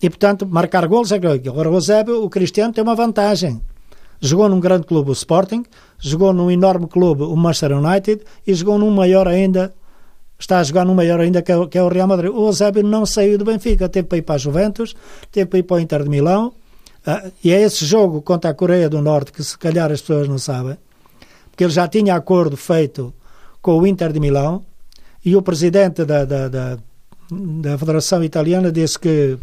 [0.03, 3.61] E portanto, marcar golos é que agora o Ozeb, o Cristiano tem uma vantagem.
[4.21, 5.65] Jogou num grande clube, o Sporting,
[5.99, 9.73] jogou num enorme clube, o Manchester United, e jogou num maior ainda,
[10.43, 12.31] está a jogar num maior ainda que é, que é o Real Madrid.
[12.31, 14.95] O Ozeb não saiu do Benfica, teve para ir para a Juventus,
[15.31, 16.53] teve para ir para o Inter de Milão,
[17.07, 20.29] ah, e é esse jogo contra a Coreia do Norte que se calhar as pessoas
[20.29, 20.77] não sabem,
[21.51, 23.15] porque ele já tinha acordo feito
[23.61, 24.65] com o Inter de Milão
[25.25, 26.79] e o presidente da, da, da,
[27.31, 29.39] da Federação Italiana disse que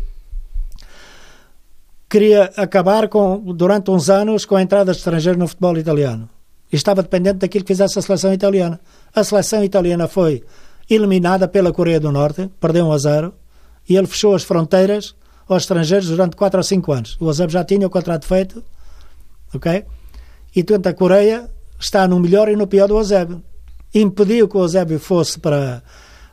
[2.10, 6.30] queria acabar com, durante uns anos com a entrada de estrangeiros no futebol italiano.
[6.72, 8.80] E estava dependente daquilo que fizesse a seleção italiana.
[9.16, 10.44] A seleção italiana foi
[10.90, 13.34] eliminada pela Coreia do Norte, perdeu 1 a 0,
[13.88, 15.16] e ele fechou as fronteiras
[15.48, 17.18] aos estrangeiros durante 4 ou 5 anos.
[17.20, 18.64] O Eusébio já tinha o contrato feito,
[19.54, 19.86] ok?
[20.56, 21.50] E, portanto, a Coreia
[21.80, 23.44] está no melhor e no pior do Eusébio.
[23.94, 25.82] Impediu que o Eusébio fosse para,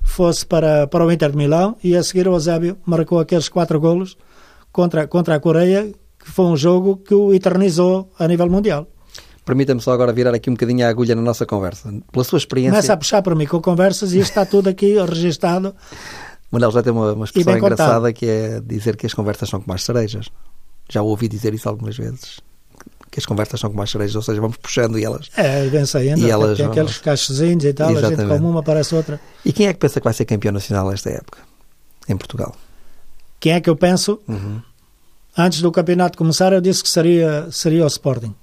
[0.03, 3.81] fosse para, para o Inter de Milão e, a seguir, o Eusébio marcou aqueles 4
[3.81, 4.17] golos
[4.71, 8.87] contra, contra a Coreia, que foi um jogo que o eternizou a nível mundial.
[9.47, 11.89] Permita-me só agora virar aqui um bocadinho a agulha na nossa conversa.
[12.13, 12.73] Pela sua experiência...
[12.73, 15.75] Começa a puxar para mim com conversas e isto está tudo aqui registado
[16.51, 19.75] Manel já tem uma, uma expressão engraçada que é dizer que as conversas são como
[19.75, 20.27] as cerejas.
[20.89, 22.41] Já ouvi dizer isso algumas vezes.
[23.11, 25.29] Que as conversas são como as cerejas, ou seja, vamos puxando e elas.
[25.37, 26.21] É, vem saindo.
[26.21, 28.21] E elas, tem aqueles cachozinhos e tal, Exatamente.
[28.21, 29.21] a gente come uma, parece outra.
[29.45, 31.39] E quem é que pensa que vai ser campeão nacional nesta época,
[32.09, 32.55] em Portugal?
[33.41, 34.21] Quem é que eu penso?
[34.29, 34.61] Uhum.
[35.37, 38.35] Antes do campeonato começar, eu disse que seria, seria o Sporting.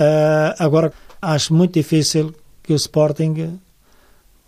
[0.00, 3.58] Uh, agora, acho muito difícil que o Sporting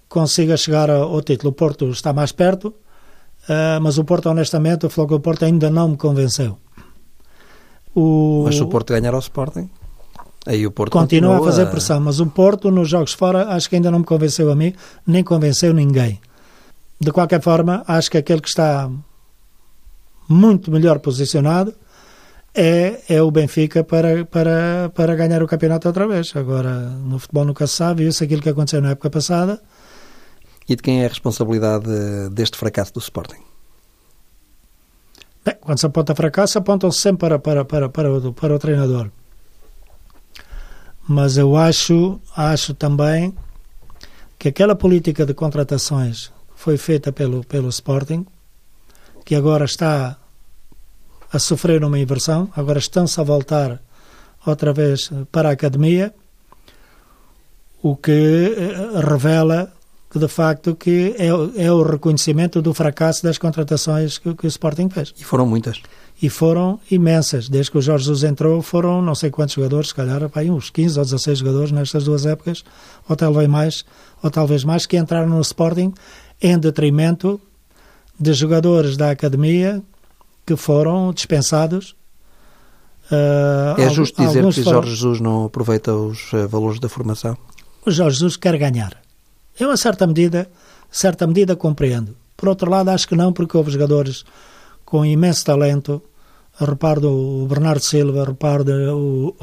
[0.08, 1.50] consiga chegar ao título.
[1.50, 5.68] O Porto está mais perto, uh, mas o Porto, honestamente, o Floco do Porto ainda
[5.70, 6.58] não me convenceu.
[7.94, 8.42] O...
[8.44, 9.68] Mas se o Porto ganhar ao Sporting,
[10.46, 12.00] aí o Porto continua, continua a fazer pressão.
[12.00, 14.72] Mas o Porto, nos jogos fora, acho que ainda não me convenceu a mim,
[15.06, 16.20] nem convenceu ninguém.
[17.00, 18.90] De qualquer forma, acho que aquele que está
[20.28, 21.74] muito melhor posicionado
[22.54, 26.34] é, é o Benfica para, para, para ganhar o campeonato outra vez.
[26.36, 29.60] Agora, no futebol nunca se sabe, isso aquilo que aconteceu na época passada
[30.68, 31.86] e de quem é a responsabilidade
[32.30, 33.42] deste fracasso do Sporting?
[35.44, 39.10] Bem, quando se aponta fracasso, apontam-se sempre para, para, para, para, o, para o treinador.
[41.06, 43.34] Mas eu acho, acho também
[44.38, 48.26] que aquela política de contratações foi feita pelo, pelo Sporting,
[49.22, 50.16] que agora está
[51.34, 53.82] a sofrer uma inversão, agora estão-se a voltar
[54.46, 56.14] outra vez para a academia,
[57.82, 59.72] o que eh, revela
[60.08, 61.26] que de facto que é,
[61.64, 65.12] é o reconhecimento do fracasso das contratações que, que, o Sporting fez.
[65.18, 65.82] E foram muitas.
[66.22, 67.48] E foram imensas.
[67.48, 70.70] Desde que o Jorge Jesus entrou, foram não sei quantos jogadores, se calhar pá, uns
[70.70, 72.62] 15 ou 16 jogadores nestas duas épocas,
[73.08, 73.84] ou talvez mais,
[74.22, 75.92] ou talvez mais, que entraram no Sporting
[76.40, 77.40] em detrimento
[78.18, 79.82] de jogadores da academia
[80.46, 81.94] que foram dispensados.
[83.10, 87.36] Uh, é justo dizer que Jorge Jesus não aproveita os uh, valores da formação?
[87.84, 88.96] O Jorge Jesus quer ganhar.
[89.60, 90.48] Em uma certa medida,
[90.90, 92.16] certa medida compreendo.
[92.36, 94.24] Por outro lado, acho que não, porque houve jogadores
[94.84, 96.02] com imenso talento.
[96.58, 98.64] Reparo o Bernardo Silva, reparo
[98.96, 99.34] o,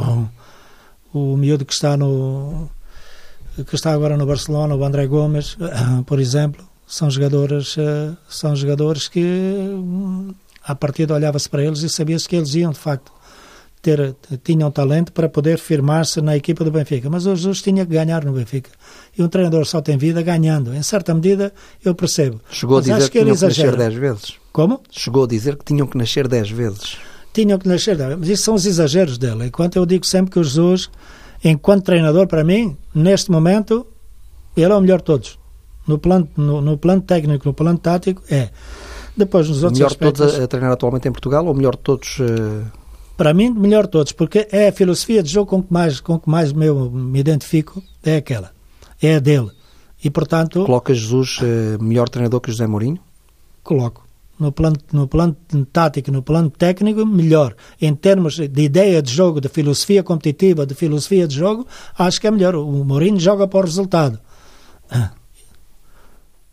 [1.14, 2.70] o, o miúdo que está no
[3.68, 5.58] que está agora no Barcelona, o André Gomes,
[6.06, 9.22] por exemplo, são jogadores eh, são jogadores que
[10.64, 13.12] a partida olhava-se para eles e sabia-se que eles iam de facto
[13.82, 17.10] ter, tinham talento para poder firmar-se na equipa do Benfica.
[17.10, 18.70] Mas o Jesus tinha que ganhar no Benfica.
[19.18, 20.74] E um treinador só tem vida ganhando.
[20.74, 21.52] Em certa medida,
[21.84, 22.40] eu percebo.
[22.52, 23.72] Chegou Mas a dizer acho que, tinham que exagera.
[23.72, 24.34] nascer 10 vezes.
[24.54, 24.82] Como?
[24.92, 26.98] Chegou a dizer que tinham que nascer 10 vezes.
[27.34, 27.98] Tinham que nascer.
[28.18, 29.48] Mas isso são os exageros dele.
[29.48, 30.90] Enquanto eu digo sempre que o Jesus,
[31.44, 33.88] enquanto treinador, para mim, neste momento,
[34.56, 35.40] ele é o melhor de todos.
[35.88, 38.50] No plano, no, no plano técnico, no plano tático, é.
[39.16, 40.20] Depois, nos O outros melhor de aspectos...
[40.20, 42.18] todos a, a treinar atualmente em Portugal ou o melhor de todos...
[42.20, 42.64] eh,
[43.18, 46.20] para mim, melhor de todos, porque é a filosofia de jogo com que mais, com
[46.20, 48.52] que mais meu, me identifico, é aquela.
[49.02, 49.52] É a dele.
[50.04, 53.00] E, portanto, Coloca Jesus eh, melhor treinador que José Mourinho?
[53.64, 54.08] coloco.
[54.40, 55.38] No plano, no plano
[55.72, 57.56] tático, no plano técnico, melhor.
[57.80, 62.26] Em termos de ideia de jogo, de filosofia competitiva, de filosofia de jogo, acho que
[62.26, 62.56] é melhor.
[62.56, 64.20] O Mourinho joga para o resultado.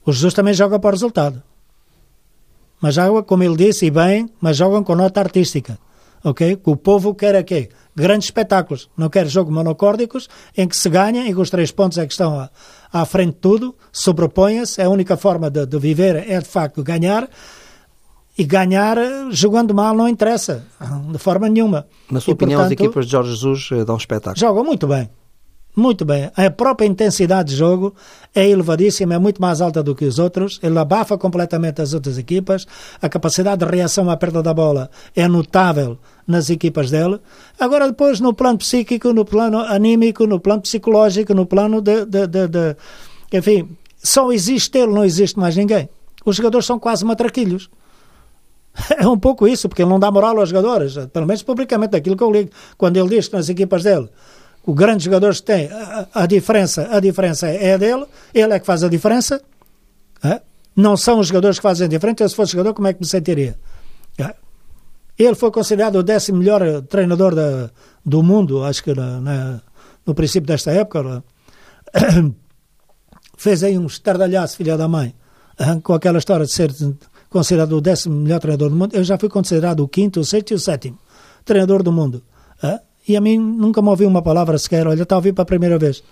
[0.04, 1.42] O Jesus também joga para o resultado.
[2.80, 5.78] Mas joga, como ele disse, e bem, mas jogam com nota artística.
[6.22, 6.56] Ok?
[6.56, 7.68] Que o povo quer é quê?
[7.94, 8.88] Grandes espetáculos.
[8.96, 12.12] Não quer jogos monocórdicos em que se ganha e que os três pontos é que
[12.12, 12.50] estão à,
[12.92, 14.80] à frente de tudo, sobrepõem-se.
[14.82, 17.28] A única forma de, de viver é, de facto, ganhar.
[18.36, 20.64] E ganhar eh, jogando mal não interessa,
[21.10, 21.88] de forma nenhuma.
[22.08, 24.38] Na sua E, opinião, as portanto, equipas de Jorge Jesus eh, dão espetáculo?
[24.38, 25.10] Jogam muito bem.
[25.78, 26.28] Muito bem.
[26.36, 27.94] A própria intensidade de jogo
[28.34, 30.58] é elevadíssima, é muito mais alta do que os outros.
[30.60, 32.66] Ele abafa completamente as outras equipas.
[33.00, 37.20] A capacidade de reação à perda da bola é notável nas equipas dele.
[37.60, 42.04] Agora, depois, no plano psíquico, no plano anímico, no plano psicológico, no plano de.
[42.06, 42.76] de, de, de
[43.32, 43.68] enfim,
[44.02, 45.88] só existe ele, não existe mais ninguém.
[46.26, 47.70] Os jogadores são quase matraquilhos.
[48.98, 52.16] É um pouco isso, porque ele não dá moral aos jogadores, pelo menos publicamente, aquilo
[52.16, 52.50] que eu ligo.
[52.76, 54.08] Quando ele diz nas equipas dele
[54.68, 58.04] o grande jogador que tem, a, a, diferença, a diferença é dele,
[58.34, 59.40] ele é que faz a diferença.
[60.22, 60.42] É?
[60.76, 62.22] Não são os jogadores que fazem a diferença.
[62.22, 63.58] Eu, se fosse jogador, como é que me sentiria?
[64.18, 64.34] É?
[65.18, 67.70] Ele foi considerado o décimo melhor treinador da,
[68.04, 69.62] do mundo, acho que na, na,
[70.04, 71.24] no princípio desta época.
[73.38, 75.14] Fez aí um estardalhaço, filha da mãe,
[75.82, 76.74] com aquela história de ser
[77.30, 78.94] considerado o décimo melhor treinador do mundo.
[78.94, 80.98] Eu já fui considerado o quinto, o sexto e o sétimo
[81.42, 82.22] treinador do mundo.
[82.62, 82.80] É?
[83.08, 85.46] E a mim nunca me ouvi uma palavra sequer, olha, está a ouvir para a
[85.46, 86.02] primeira vez,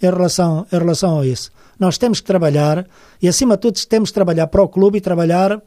[0.00, 1.50] em relação, em relação a isso.
[1.80, 2.86] Nós temos que trabalhar,
[3.20, 5.62] e acima de tudo temos que trabalhar para o clube e trabalhar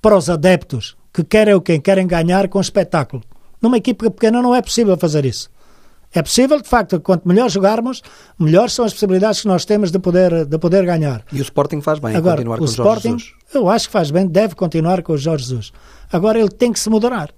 [0.00, 1.78] para os adeptos, que querem o quê?
[1.78, 3.22] Querem ganhar com espetáculo.
[3.60, 5.50] Numa equipe pequena não é possível fazer isso.
[6.14, 8.02] É possível, de facto, quanto melhor jogarmos,
[8.38, 11.24] melhores são as possibilidades que nós temos de poder, de poder ganhar.
[11.32, 13.54] E o Sporting faz bem Agora, continuar o com o Sporting, Jorge Jesus.
[13.54, 15.72] Eu acho que faz bem, deve continuar com o Jorge Jesus.
[16.12, 17.30] Agora ele tem que se moderar.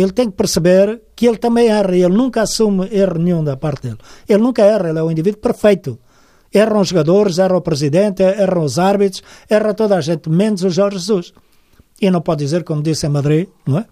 [0.00, 1.96] Ele tem que perceber que ele também erra.
[1.96, 3.98] Ele nunca assume erro nenhum da parte dele.
[4.28, 5.98] Ele nunca erra, ele é um indivíduo perfeito.
[6.54, 10.70] Erram os jogadores, erra o presidente, erram os árbitros, erra toda a gente, menos o
[10.70, 11.32] Jorge Jesus.
[12.00, 13.86] E não pode dizer, como disse em Madrid, não é?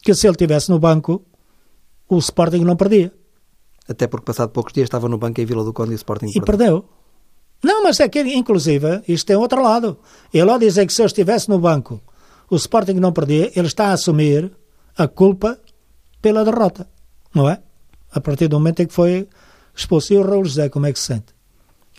[0.00, 1.24] Que se ele estivesse no banco,
[2.08, 3.12] o Sporting não perdia.
[3.88, 6.30] Até porque passado poucos dias estava no banco em Vila do Conde e o Sporting
[6.34, 6.84] E perdeu.
[7.62, 9.98] Não, mas é que, inclusive, isto tem outro lado.
[10.32, 12.00] Ele ao dizer que se eu estivesse no banco,
[12.52, 14.50] o Sporting não perdia, ele está a assumir
[14.96, 15.58] a culpa
[16.20, 16.86] pela derrota,
[17.34, 17.58] não é?
[18.12, 19.26] A partir do momento em que foi
[19.74, 20.12] expulso.
[20.12, 21.34] E o Raul José, como é que se sente?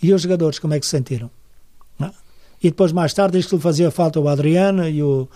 [0.01, 1.29] E os jogadores, como é que se sentiram?
[1.97, 2.11] Não?
[2.61, 5.27] E depois, mais tarde, diz que lhe fazia falta o Adriano e o,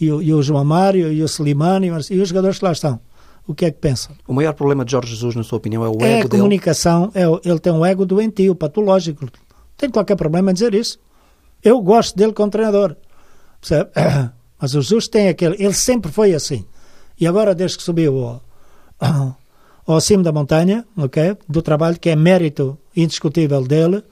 [0.00, 2.98] e o, e o João Mário e o Slimani e os jogadores que lá estão.
[3.46, 4.14] O que é que pensam?
[4.26, 7.10] O maior problema de Jorge Jesus, na sua opinião, é o É ego a comunicação,
[7.12, 9.28] é, o- ele tem um ego doentio, patológico.
[9.76, 10.98] Tem qualquer problema em dizer isso.
[11.62, 12.96] Eu gosto dele como treinador.
[13.60, 13.90] Percebe?
[14.62, 15.56] Mas o Jesus tem aquele.
[15.58, 16.64] Ele sempre foi assim.
[17.20, 18.16] E agora, desde que subiu
[19.00, 19.36] ao,
[19.84, 20.86] ao cimo da montanha?
[21.48, 24.04] Do trabalho, que é mérito indiscutível dele,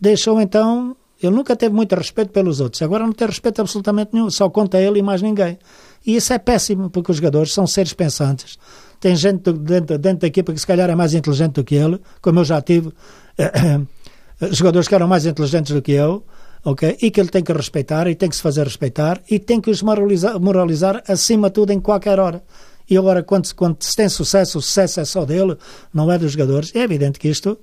[0.00, 0.96] deixou então.
[1.20, 2.80] Ele nunca teve muito respeito pelos outros.
[2.80, 4.30] Agora não tem respeito absolutamente nenhum.
[4.30, 5.58] Só conta ele e mais ninguém.
[6.06, 8.58] E isso é péssimo, porque os jogadores são seres pensantes.
[9.00, 12.00] Tem gente dentro, dentro da equipa que se calhar é mais inteligente do que ele,
[12.22, 12.90] como eu já tive
[14.52, 16.24] jogadores que eram mais inteligentes do que eu,
[16.64, 16.98] ok?
[17.00, 19.70] E que ele tem que respeitar e tem que se fazer respeitar e tem que
[19.70, 22.42] os moralizar, moralizar acima de tudo em qualquer hora.
[22.88, 25.56] E agora, quando, quando se tem sucesso, o sucesso é só dele,
[25.94, 26.74] não é dos jogadores.
[26.74, 27.56] É evidente que isto,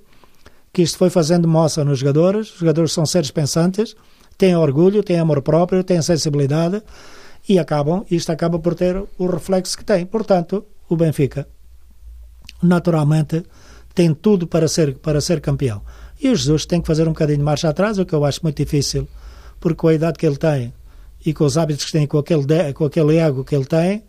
[0.72, 2.50] que isto foi fazendo moça nos jogadores.
[2.52, 3.94] Os jogadores são seres pensantes,
[4.38, 6.82] têm orgulho, têm amor próprio, têm sensibilidade
[7.46, 10.06] e acabam, isto acaba por ter o reflexo que tem.
[10.06, 11.46] Portanto, o Benfica,
[12.62, 13.42] naturalmente,
[13.94, 15.82] tem tudo para ser, para ser campeão.
[16.20, 18.40] E o Jesus tem que fazer um bocadinho de marcha atrás, o que eu acho
[18.42, 19.06] muito difícil,
[19.60, 20.72] porque com a idade que ele tem
[21.24, 24.02] e com os hábitos que tem, com aquele, com aquele ego que ele tem,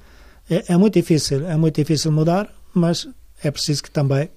[0.49, 3.07] é, é muito difícil, é muito difícil mudar, mas
[3.43, 4.29] é preciso que também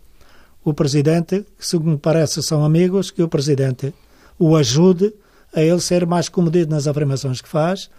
[0.64, 3.92] o Presidente, que segundo parece são amigos, que o Presidente
[4.38, 5.12] o ajude
[5.54, 7.90] a ele ser mais comedido nas afirmações que faz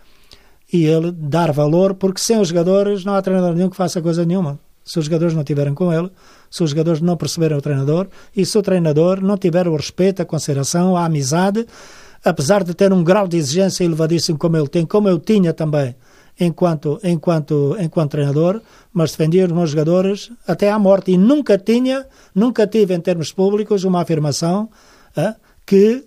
[0.71, 4.25] e ele dar valor, porque sem os jogadores não há treinador nenhum que faça coisa
[4.25, 4.59] nenhuma.
[4.83, 6.09] Se os jogadores não estiverem com ele,
[6.54, 10.22] se os jogadores não perceberem o treinador e se o treinador não tiver o respeito,
[10.22, 11.66] a consideração, a amizade,
[12.24, 15.96] apesar de ter um grau de exigência elevadíssimo como ele tem, como eu tinha também
[16.39, 18.62] enquanto, enquanto, enquanto treinador,
[18.94, 23.32] mas defendia os meus jogadores até à morte e nunca tinha, nunca tive em termos
[23.32, 24.70] públicos uma afirmação
[25.18, 25.34] uh,
[25.66, 26.06] que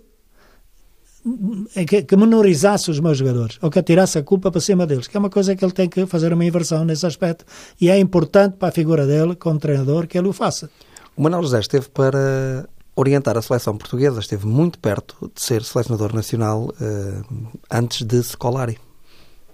[1.87, 5.17] que, que menorizasse os meus jogadores ou que atirasse a culpa para cima deles, que
[5.17, 7.45] é uma coisa que ele tem que fazer uma inversão nesse aspecto
[7.81, 10.71] e é importante para a figura dele como treinador que ele o faça.
[11.17, 16.15] O Manuel José esteve para orientar a seleção portuguesa, esteve muito perto de ser selecionador
[16.15, 18.79] nacional uh, antes de Scolari.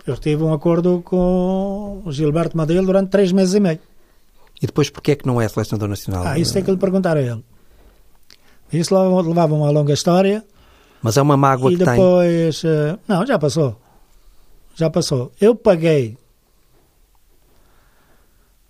[0.07, 3.79] Eu tive um acordo com o Gilberto Madeira durante três meses e meio.
[4.61, 6.25] E depois porquê é que não é selecionador nacional?
[6.27, 7.43] Ah, isso tem que lhe perguntar a ele.
[8.73, 10.45] Isso levava uma longa história.
[11.03, 12.71] Mas é uma mágoa e que depois, tem.
[12.71, 13.77] Uh, não, já passou.
[14.75, 15.33] Já passou.
[15.41, 16.17] Eu paguei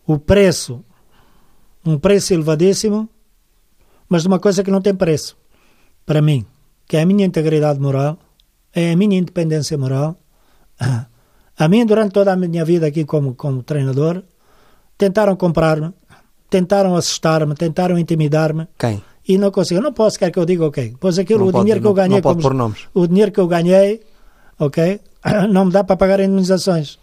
[0.06, 0.84] o preço,
[1.84, 3.08] um preço elevadíssimo,
[4.08, 5.36] mas de uma coisa que não tem preço.
[6.04, 6.44] Para mim,
[6.86, 8.18] que é a minha integridade moral,
[8.74, 10.16] é a minha independência moral.
[11.58, 14.22] A mim, durante toda a minha vida aqui como, como treinador,
[14.98, 15.92] tentaram comprar-me,
[16.50, 18.66] tentaram assustar-me, tentaram intimidar-me.
[18.78, 19.02] Quem?
[19.26, 19.80] E não consigo.
[19.80, 20.94] Não posso, quer que eu diga, ok.
[20.98, 22.16] Pois aquilo, não o pode, dinheiro que eu ganhei.
[22.16, 22.40] Não como.
[22.94, 24.02] O dinheiro que eu ganhei,
[24.58, 25.00] ok,
[25.50, 26.98] não me dá para pagar indemnizações.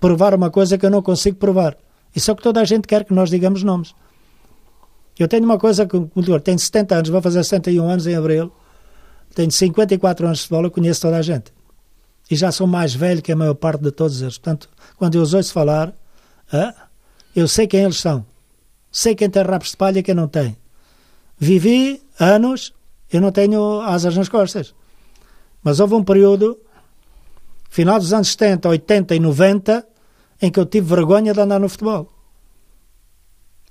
[0.00, 1.76] Provar uma coisa que eu não consigo provar.
[2.14, 3.94] Isso é o que toda a gente quer que nós digamos nomes.
[5.18, 5.96] Eu tenho uma coisa que,
[6.42, 8.52] tenho 70 anos, vou fazer 71 anos em abril,
[9.34, 11.52] tenho 54 anos de futebol, eu conheço toda a gente.
[12.30, 14.38] E já sou mais velho que a maior parte de todos eles.
[14.38, 15.92] Portanto, quando eu os ouço falar,
[17.34, 18.24] eu sei quem eles são.
[18.90, 20.56] Sei quem tem rabos de palha e quem não tem.
[21.44, 22.72] Vivi anos,
[23.12, 24.74] eu não tenho asas nas costas.
[25.62, 26.58] Mas houve um período,
[27.68, 29.86] final dos anos 70, 80 e 90,
[30.40, 32.10] em que eu tive vergonha de andar no futebol.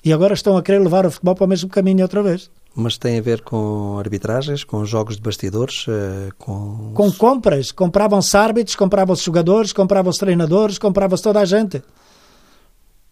[0.06, 2.52] E agora estão a querer levar o futebol para o mesmo caminho outra vez.
[2.76, 6.92] Mas tem a ver com arbitragens, com jogos de bastidores, eh, com...
[6.94, 7.72] Com compras.
[7.72, 11.82] Compravam-se árbitros, compravam-se jogadores, compravam-se treinadores, comprava-se toda a gente.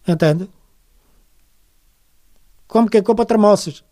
[0.06, 0.48] Entende?
[2.68, 3.84] Como que compra tremoços.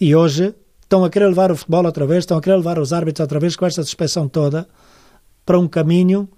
[0.00, 2.92] E hoje estão a querer levar o futebol outra vez, estão a querer levar os
[2.92, 4.68] árbitros outra vez com esta suspensão toda
[5.44, 6.28] para um caminho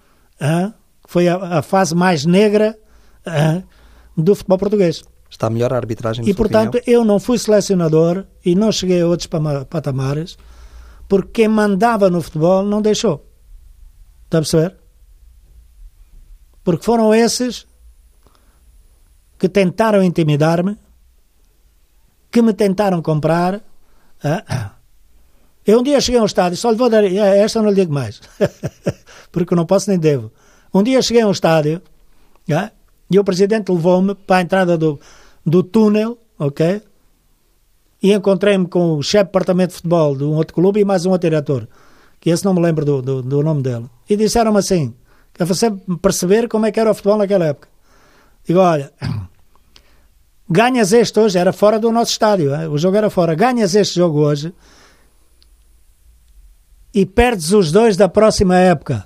[0.41, 0.73] ah,
[1.05, 2.79] que foi a, a, fase mais negra
[3.25, 3.63] ah,
[4.17, 5.03] do futebol português.
[5.29, 7.01] Está melhor a arbitragem, E, portanto, opinião?
[7.01, 9.29] eu não fui selecionador e não cheguei a outros
[9.69, 10.37] patamares
[11.09, 13.27] porque quem mandava no futebol não deixou.
[14.25, 14.77] Está a perceber?
[16.65, 17.67] Porque foram esses
[19.39, 20.77] que tentaram intimidar-me
[22.37, 23.63] que me tentaram comprar.
[24.23, 24.73] Ah,
[25.67, 27.03] eu um dia cheguei ao estádio, só lhe vou dar.
[27.03, 28.21] É, esta não lhe digo mais,
[29.33, 30.31] porque não posso nem devo.
[30.75, 31.81] Um dia cheguei ao estádio
[32.53, 32.71] ah,
[33.11, 35.01] e o presidente levou-me para a entrada do,
[35.47, 36.83] do túnel, ok?
[38.03, 41.07] E encontrei-me com o chefe de departamento de futebol de um outro clube e mais
[41.07, 41.67] um outro diretor,
[42.21, 43.87] que esse não me lembro do, do, do nome dele.
[44.11, 44.95] E disseram-me assim,
[45.39, 45.71] é você
[46.03, 47.67] perceber como é que era o futebol naquela época.
[48.47, 48.93] Digo, olha,
[50.49, 52.69] ganhas este hoje, era fora do nosso estádio, hein?
[52.69, 54.53] o jogo era fora, ganhas este jogo hoje
[56.95, 59.05] e perdes os dois da próxima época.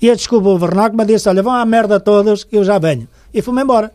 [0.00, 0.58] E eu desculpa o
[0.92, 3.08] mas disse: Olha, vão à merda todos que eu já venho.
[3.32, 3.92] E fui-me embora.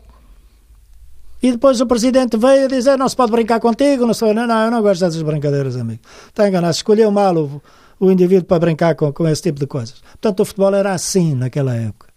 [1.42, 4.06] E depois o presidente veio dizer: Não se pode brincar contigo.
[4.06, 6.00] Não, sou, não, não eu não gosto dessas brincadeiras, amigo.
[6.26, 6.74] Está enganado.
[6.74, 7.62] Escolheu mal o,
[8.00, 10.00] o indivíduo para brincar com, com esse tipo de coisas.
[10.00, 12.08] Portanto, o futebol era assim naquela época.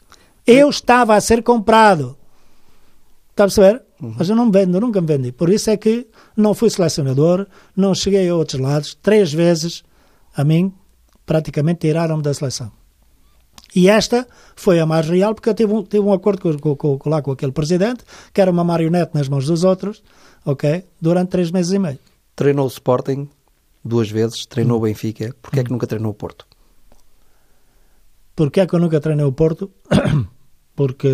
[0.48, 2.18] Eu estava a ser comprado.
[3.34, 3.82] Está a perceber?
[4.00, 4.14] Uhum.
[4.16, 5.32] Mas eu não me vendo, nunca me vendi.
[5.32, 6.08] Por isso é que
[6.38, 8.96] não fui selecionador, não cheguei a outros lados.
[9.02, 9.84] Três vezes,
[10.38, 10.72] a mim,
[11.26, 12.72] praticamente tiraram-me da seleção.
[13.76, 16.98] E esta foi a mais real, porque eu tive um, tive um acordo com, com,
[17.00, 20.04] com, lá com aquele presidente, que era uma marionete nas mãos dos outros,
[20.46, 20.86] ok?
[21.02, 21.98] Durante três meses e meio.
[22.36, 23.28] Treinou o Sporting
[23.84, 24.84] duas vezes, treinou o hum.
[24.84, 25.36] Benfica.
[25.42, 25.74] Porquê é que hum.
[25.74, 26.46] nunca treinou o Porto?
[28.36, 29.72] Porquê é que eu nunca treinei o Porto?
[30.76, 31.10] porque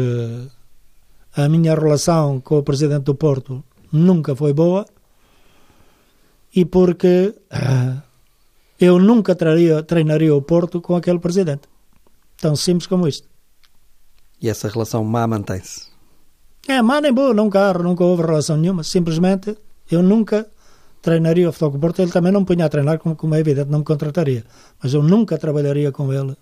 [1.36, 4.86] a minha relação com o presidente do Porto nunca foi boa
[6.55, 8.01] e porque uh,
[8.80, 11.63] eu nunca traria, treinaria o Porto com aquele presidente.
[12.38, 13.27] Tão simples como isto.
[14.41, 15.88] E essa relação má mantém-se?
[16.67, 18.84] É, má nem boa, nunca, nunca houve relação nenhuma.
[18.84, 19.57] Simplesmente
[19.91, 20.47] Eu nunca
[21.01, 23.71] treinaria o Futebol Porto, ele também não me punha a treinar, como, como é evidente,
[23.71, 24.45] não me contrataria.
[24.82, 26.36] Mas eu nunca trabalharia com ele,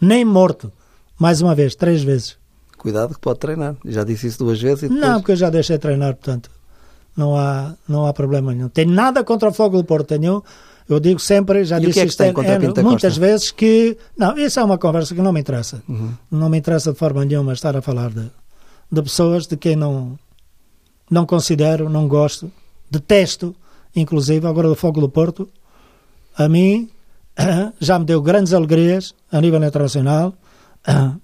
[0.00, 0.72] nem morto.
[1.18, 2.38] Mais uma vez, três vezes.
[2.76, 3.76] Cuidado que pode treinar.
[3.84, 5.00] Já disse isso duas vezes e depois...
[5.00, 6.50] Não, porque eu já deixei de treinar, portanto,
[7.16, 8.68] não há, não há problema nenhum.
[8.68, 10.44] Tem nada contra o Fogo do Porto, tenho.
[10.88, 12.32] Eu digo sempre, já e disse é isto é,
[12.82, 13.96] muitas vezes que.
[14.16, 15.82] Não, isso é uma conversa que não me interessa.
[15.88, 16.12] Uhum.
[16.30, 18.30] Não me interessa de forma nenhuma estar a falar de,
[18.92, 20.16] de pessoas de quem não,
[21.10, 22.52] não considero, não gosto,
[22.90, 23.56] detesto,
[23.96, 25.48] inclusive, agora do Fogo do Porto.
[26.36, 26.90] A mim
[27.80, 30.34] já me deu grandes alegrias a nível internacional,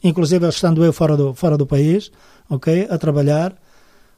[0.03, 2.11] inclusive estando eu fora do, fora do país,
[2.49, 3.55] ok, a trabalhar.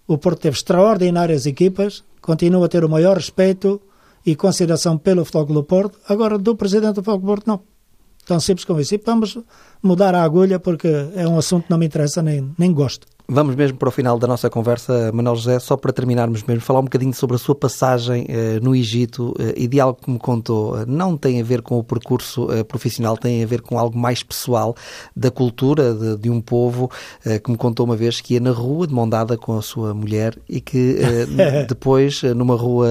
[0.07, 3.81] O Porto teve extraordinárias equipas, continua a ter o maior respeito
[4.25, 5.99] e consideração pelo Futebol do Porto.
[6.09, 7.61] Agora, do presidente do Futebol do Porto, não.
[8.27, 8.95] Tão simples como isso.
[8.95, 9.39] E vamos
[9.83, 13.07] mudar a agulha porque é um assunto que não me interessa nem, nem gosto.
[13.27, 16.81] Vamos mesmo para o final da nossa conversa, Manuel José, só para terminarmos mesmo, falar
[16.81, 20.19] um bocadinho sobre a sua passagem eh, no Egito eh, e de algo que me
[20.19, 20.79] contou.
[20.79, 24.23] Eh, não tem a ver com o percurso profissional, tem a ver com algo mais
[24.23, 24.77] pessoal
[25.17, 26.91] da cultura de, de um povo
[27.43, 29.95] que me contou uma vez que ia na rua de mão dada com a sua
[29.95, 30.99] mulher e que
[31.67, 32.89] depois, numa rua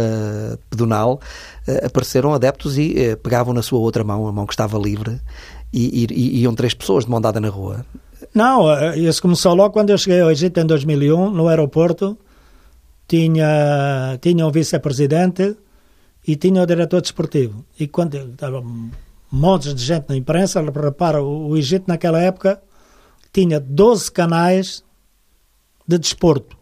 [0.69, 1.21] pedonal,
[1.85, 5.21] apareceram adeptos e pegavam na sua outra mão, a mão que estava livre,
[5.71, 7.85] e, e, e iam três pessoas de mão dada na rua.
[8.33, 12.17] Não, eh, isso começou logo quando eu cheguei ao Egito em 2001, no aeroporto.
[13.07, 15.55] Tinha, tinha um vice-presidente
[16.27, 17.63] e tinha o diretor desportivo.
[17.79, 18.63] E quando estava
[19.31, 22.61] montes de gente na imprensa, repara, o, o Egito naquela época
[23.31, 24.83] tinha 12 canais
[25.87, 26.57] de desporto.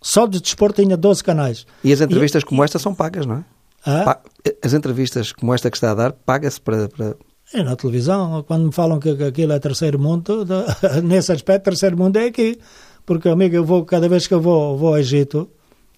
[0.00, 1.66] Só de desporto tinha 12 canais.
[1.84, 3.44] E as entrevistas e, como esta são pagas, não é?
[3.84, 4.20] Ah?
[4.62, 7.16] As entrevistas como esta que está a dar, paga-se para, para
[7.52, 11.64] é na televisão, quando me falam que, que aquilo é terceiro mundo, de, nesse aspecto,
[11.64, 12.58] terceiro mundo é aqui.
[13.04, 15.48] Porque, amigo, eu vou, cada vez que eu vou, vou ao Egito,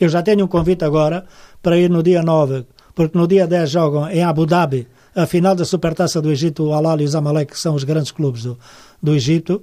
[0.01, 1.25] eu já tenho um convite agora
[1.63, 5.55] para ir no dia 9, porque no dia 10 jogam em Abu Dhabi a final
[5.55, 8.59] da Supertaça do Egito, o Al e o Zamalek, que são os grandes clubes do,
[9.03, 9.63] do Egito,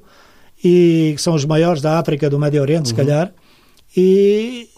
[0.63, 2.85] e que são os maiores da África, do Médio Oriente, uhum.
[2.85, 3.33] se calhar,
[3.97, 4.69] e,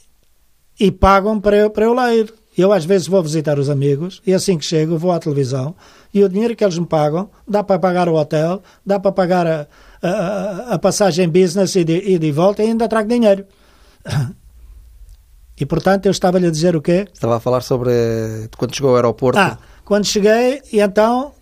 [0.80, 2.34] e pagam para eu, para eu lá ir.
[2.57, 5.74] Eu às vezes vou visitar os amigos e assim que chego vou à televisão
[6.14, 9.47] e o dinheiro que eles me pagam dá para pagar o hotel, dá para pagar
[9.47, 9.68] a,
[10.01, 13.45] a, a passagem business e de, e de volta e ainda trago dinheiro.
[15.59, 17.07] E portanto eu estava-lhe a dizer o quê?
[17.14, 17.91] Estava a falar sobre
[18.57, 19.39] quando chegou ao aeroporto.
[19.39, 21.34] Ah, quando cheguei e então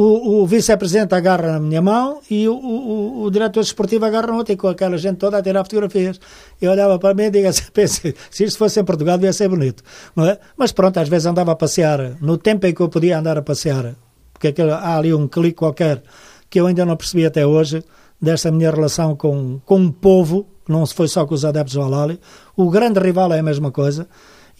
[0.00, 4.36] o, o vice-presidente agarra na minha mão e o, o, o diretor esportivo agarra na
[4.36, 6.20] outra e com aquela gente toda a tirar fotografias.
[6.62, 7.64] Eu olhava para mim e digo assim,
[8.30, 9.82] se isto fosse em Portugal devia ser bonito.
[10.14, 10.38] Não é?
[10.56, 13.42] Mas pronto, às vezes andava a passear, no tempo em que eu podia andar a
[13.42, 13.96] passear,
[14.32, 16.00] porque aquilo, há ali um clique qualquer
[16.48, 17.82] que eu ainda não percebi até hoje,
[18.22, 22.20] desta minha relação com, com um povo, não foi só com os adeptos do Alali,
[22.56, 24.06] o grande rival é a mesma coisa,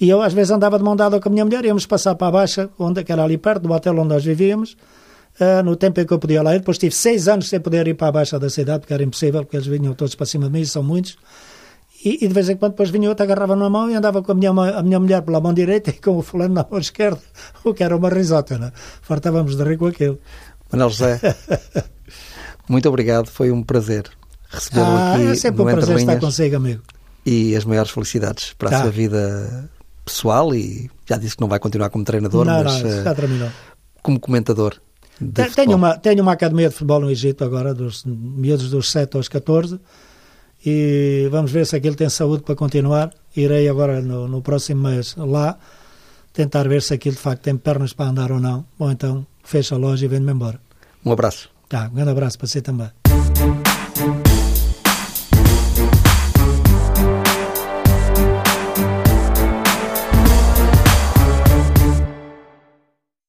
[0.00, 2.26] e eu às vezes andava de mão dada com a minha mulher, íamos passar para
[2.26, 4.76] a Baixa, onde, que era ali perto do hotel onde nós vivíamos,
[5.40, 6.60] uh, no tempo em que eu podia lá ir.
[6.60, 9.42] Depois tive seis anos sem poder ir para a baixa da cidade, porque era impossível,
[9.42, 11.16] porque eles vinham todos para cima de mim, são muitos.
[12.04, 14.30] E, e, de vez em quando depois vinha outro, agarrava na mão e andava com
[14.30, 17.20] a minha, a minha mulher pela mão direita e com o fulano na mão esquerda,
[17.64, 18.72] o que era uma risota, né?
[19.02, 20.18] Fartávamos de rir com aquilo.
[20.70, 21.20] Manuel José,
[22.68, 24.04] muito obrigado, foi um prazer
[24.48, 25.26] recebê-lo ah, aqui.
[25.26, 26.82] É sempre um prazer estar consigo, amigo.
[27.26, 28.78] E as maiores felicidades para tá.
[28.78, 29.70] a sua vida
[30.04, 33.50] pessoal e já disse que não vai continuar como treinador, não, mas não, já terminou.
[34.02, 34.76] como comentador.
[35.54, 39.28] Tenho uma, tenho uma academia de futebol no Egito agora, dos miúdos dos 7 aos
[39.28, 39.80] 14,
[40.64, 43.12] e vamos ver se aquilo tem saúde para continuar.
[43.36, 45.58] Irei agora no, no próximo mês lá
[46.32, 48.64] tentar ver se aquilo de facto tem pernas para andar ou não.
[48.78, 50.60] Ou então fecha a loja e vem-me embora.
[51.04, 51.50] Um abraço.
[51.68, 52.90] Tá, um grande abraço para você também.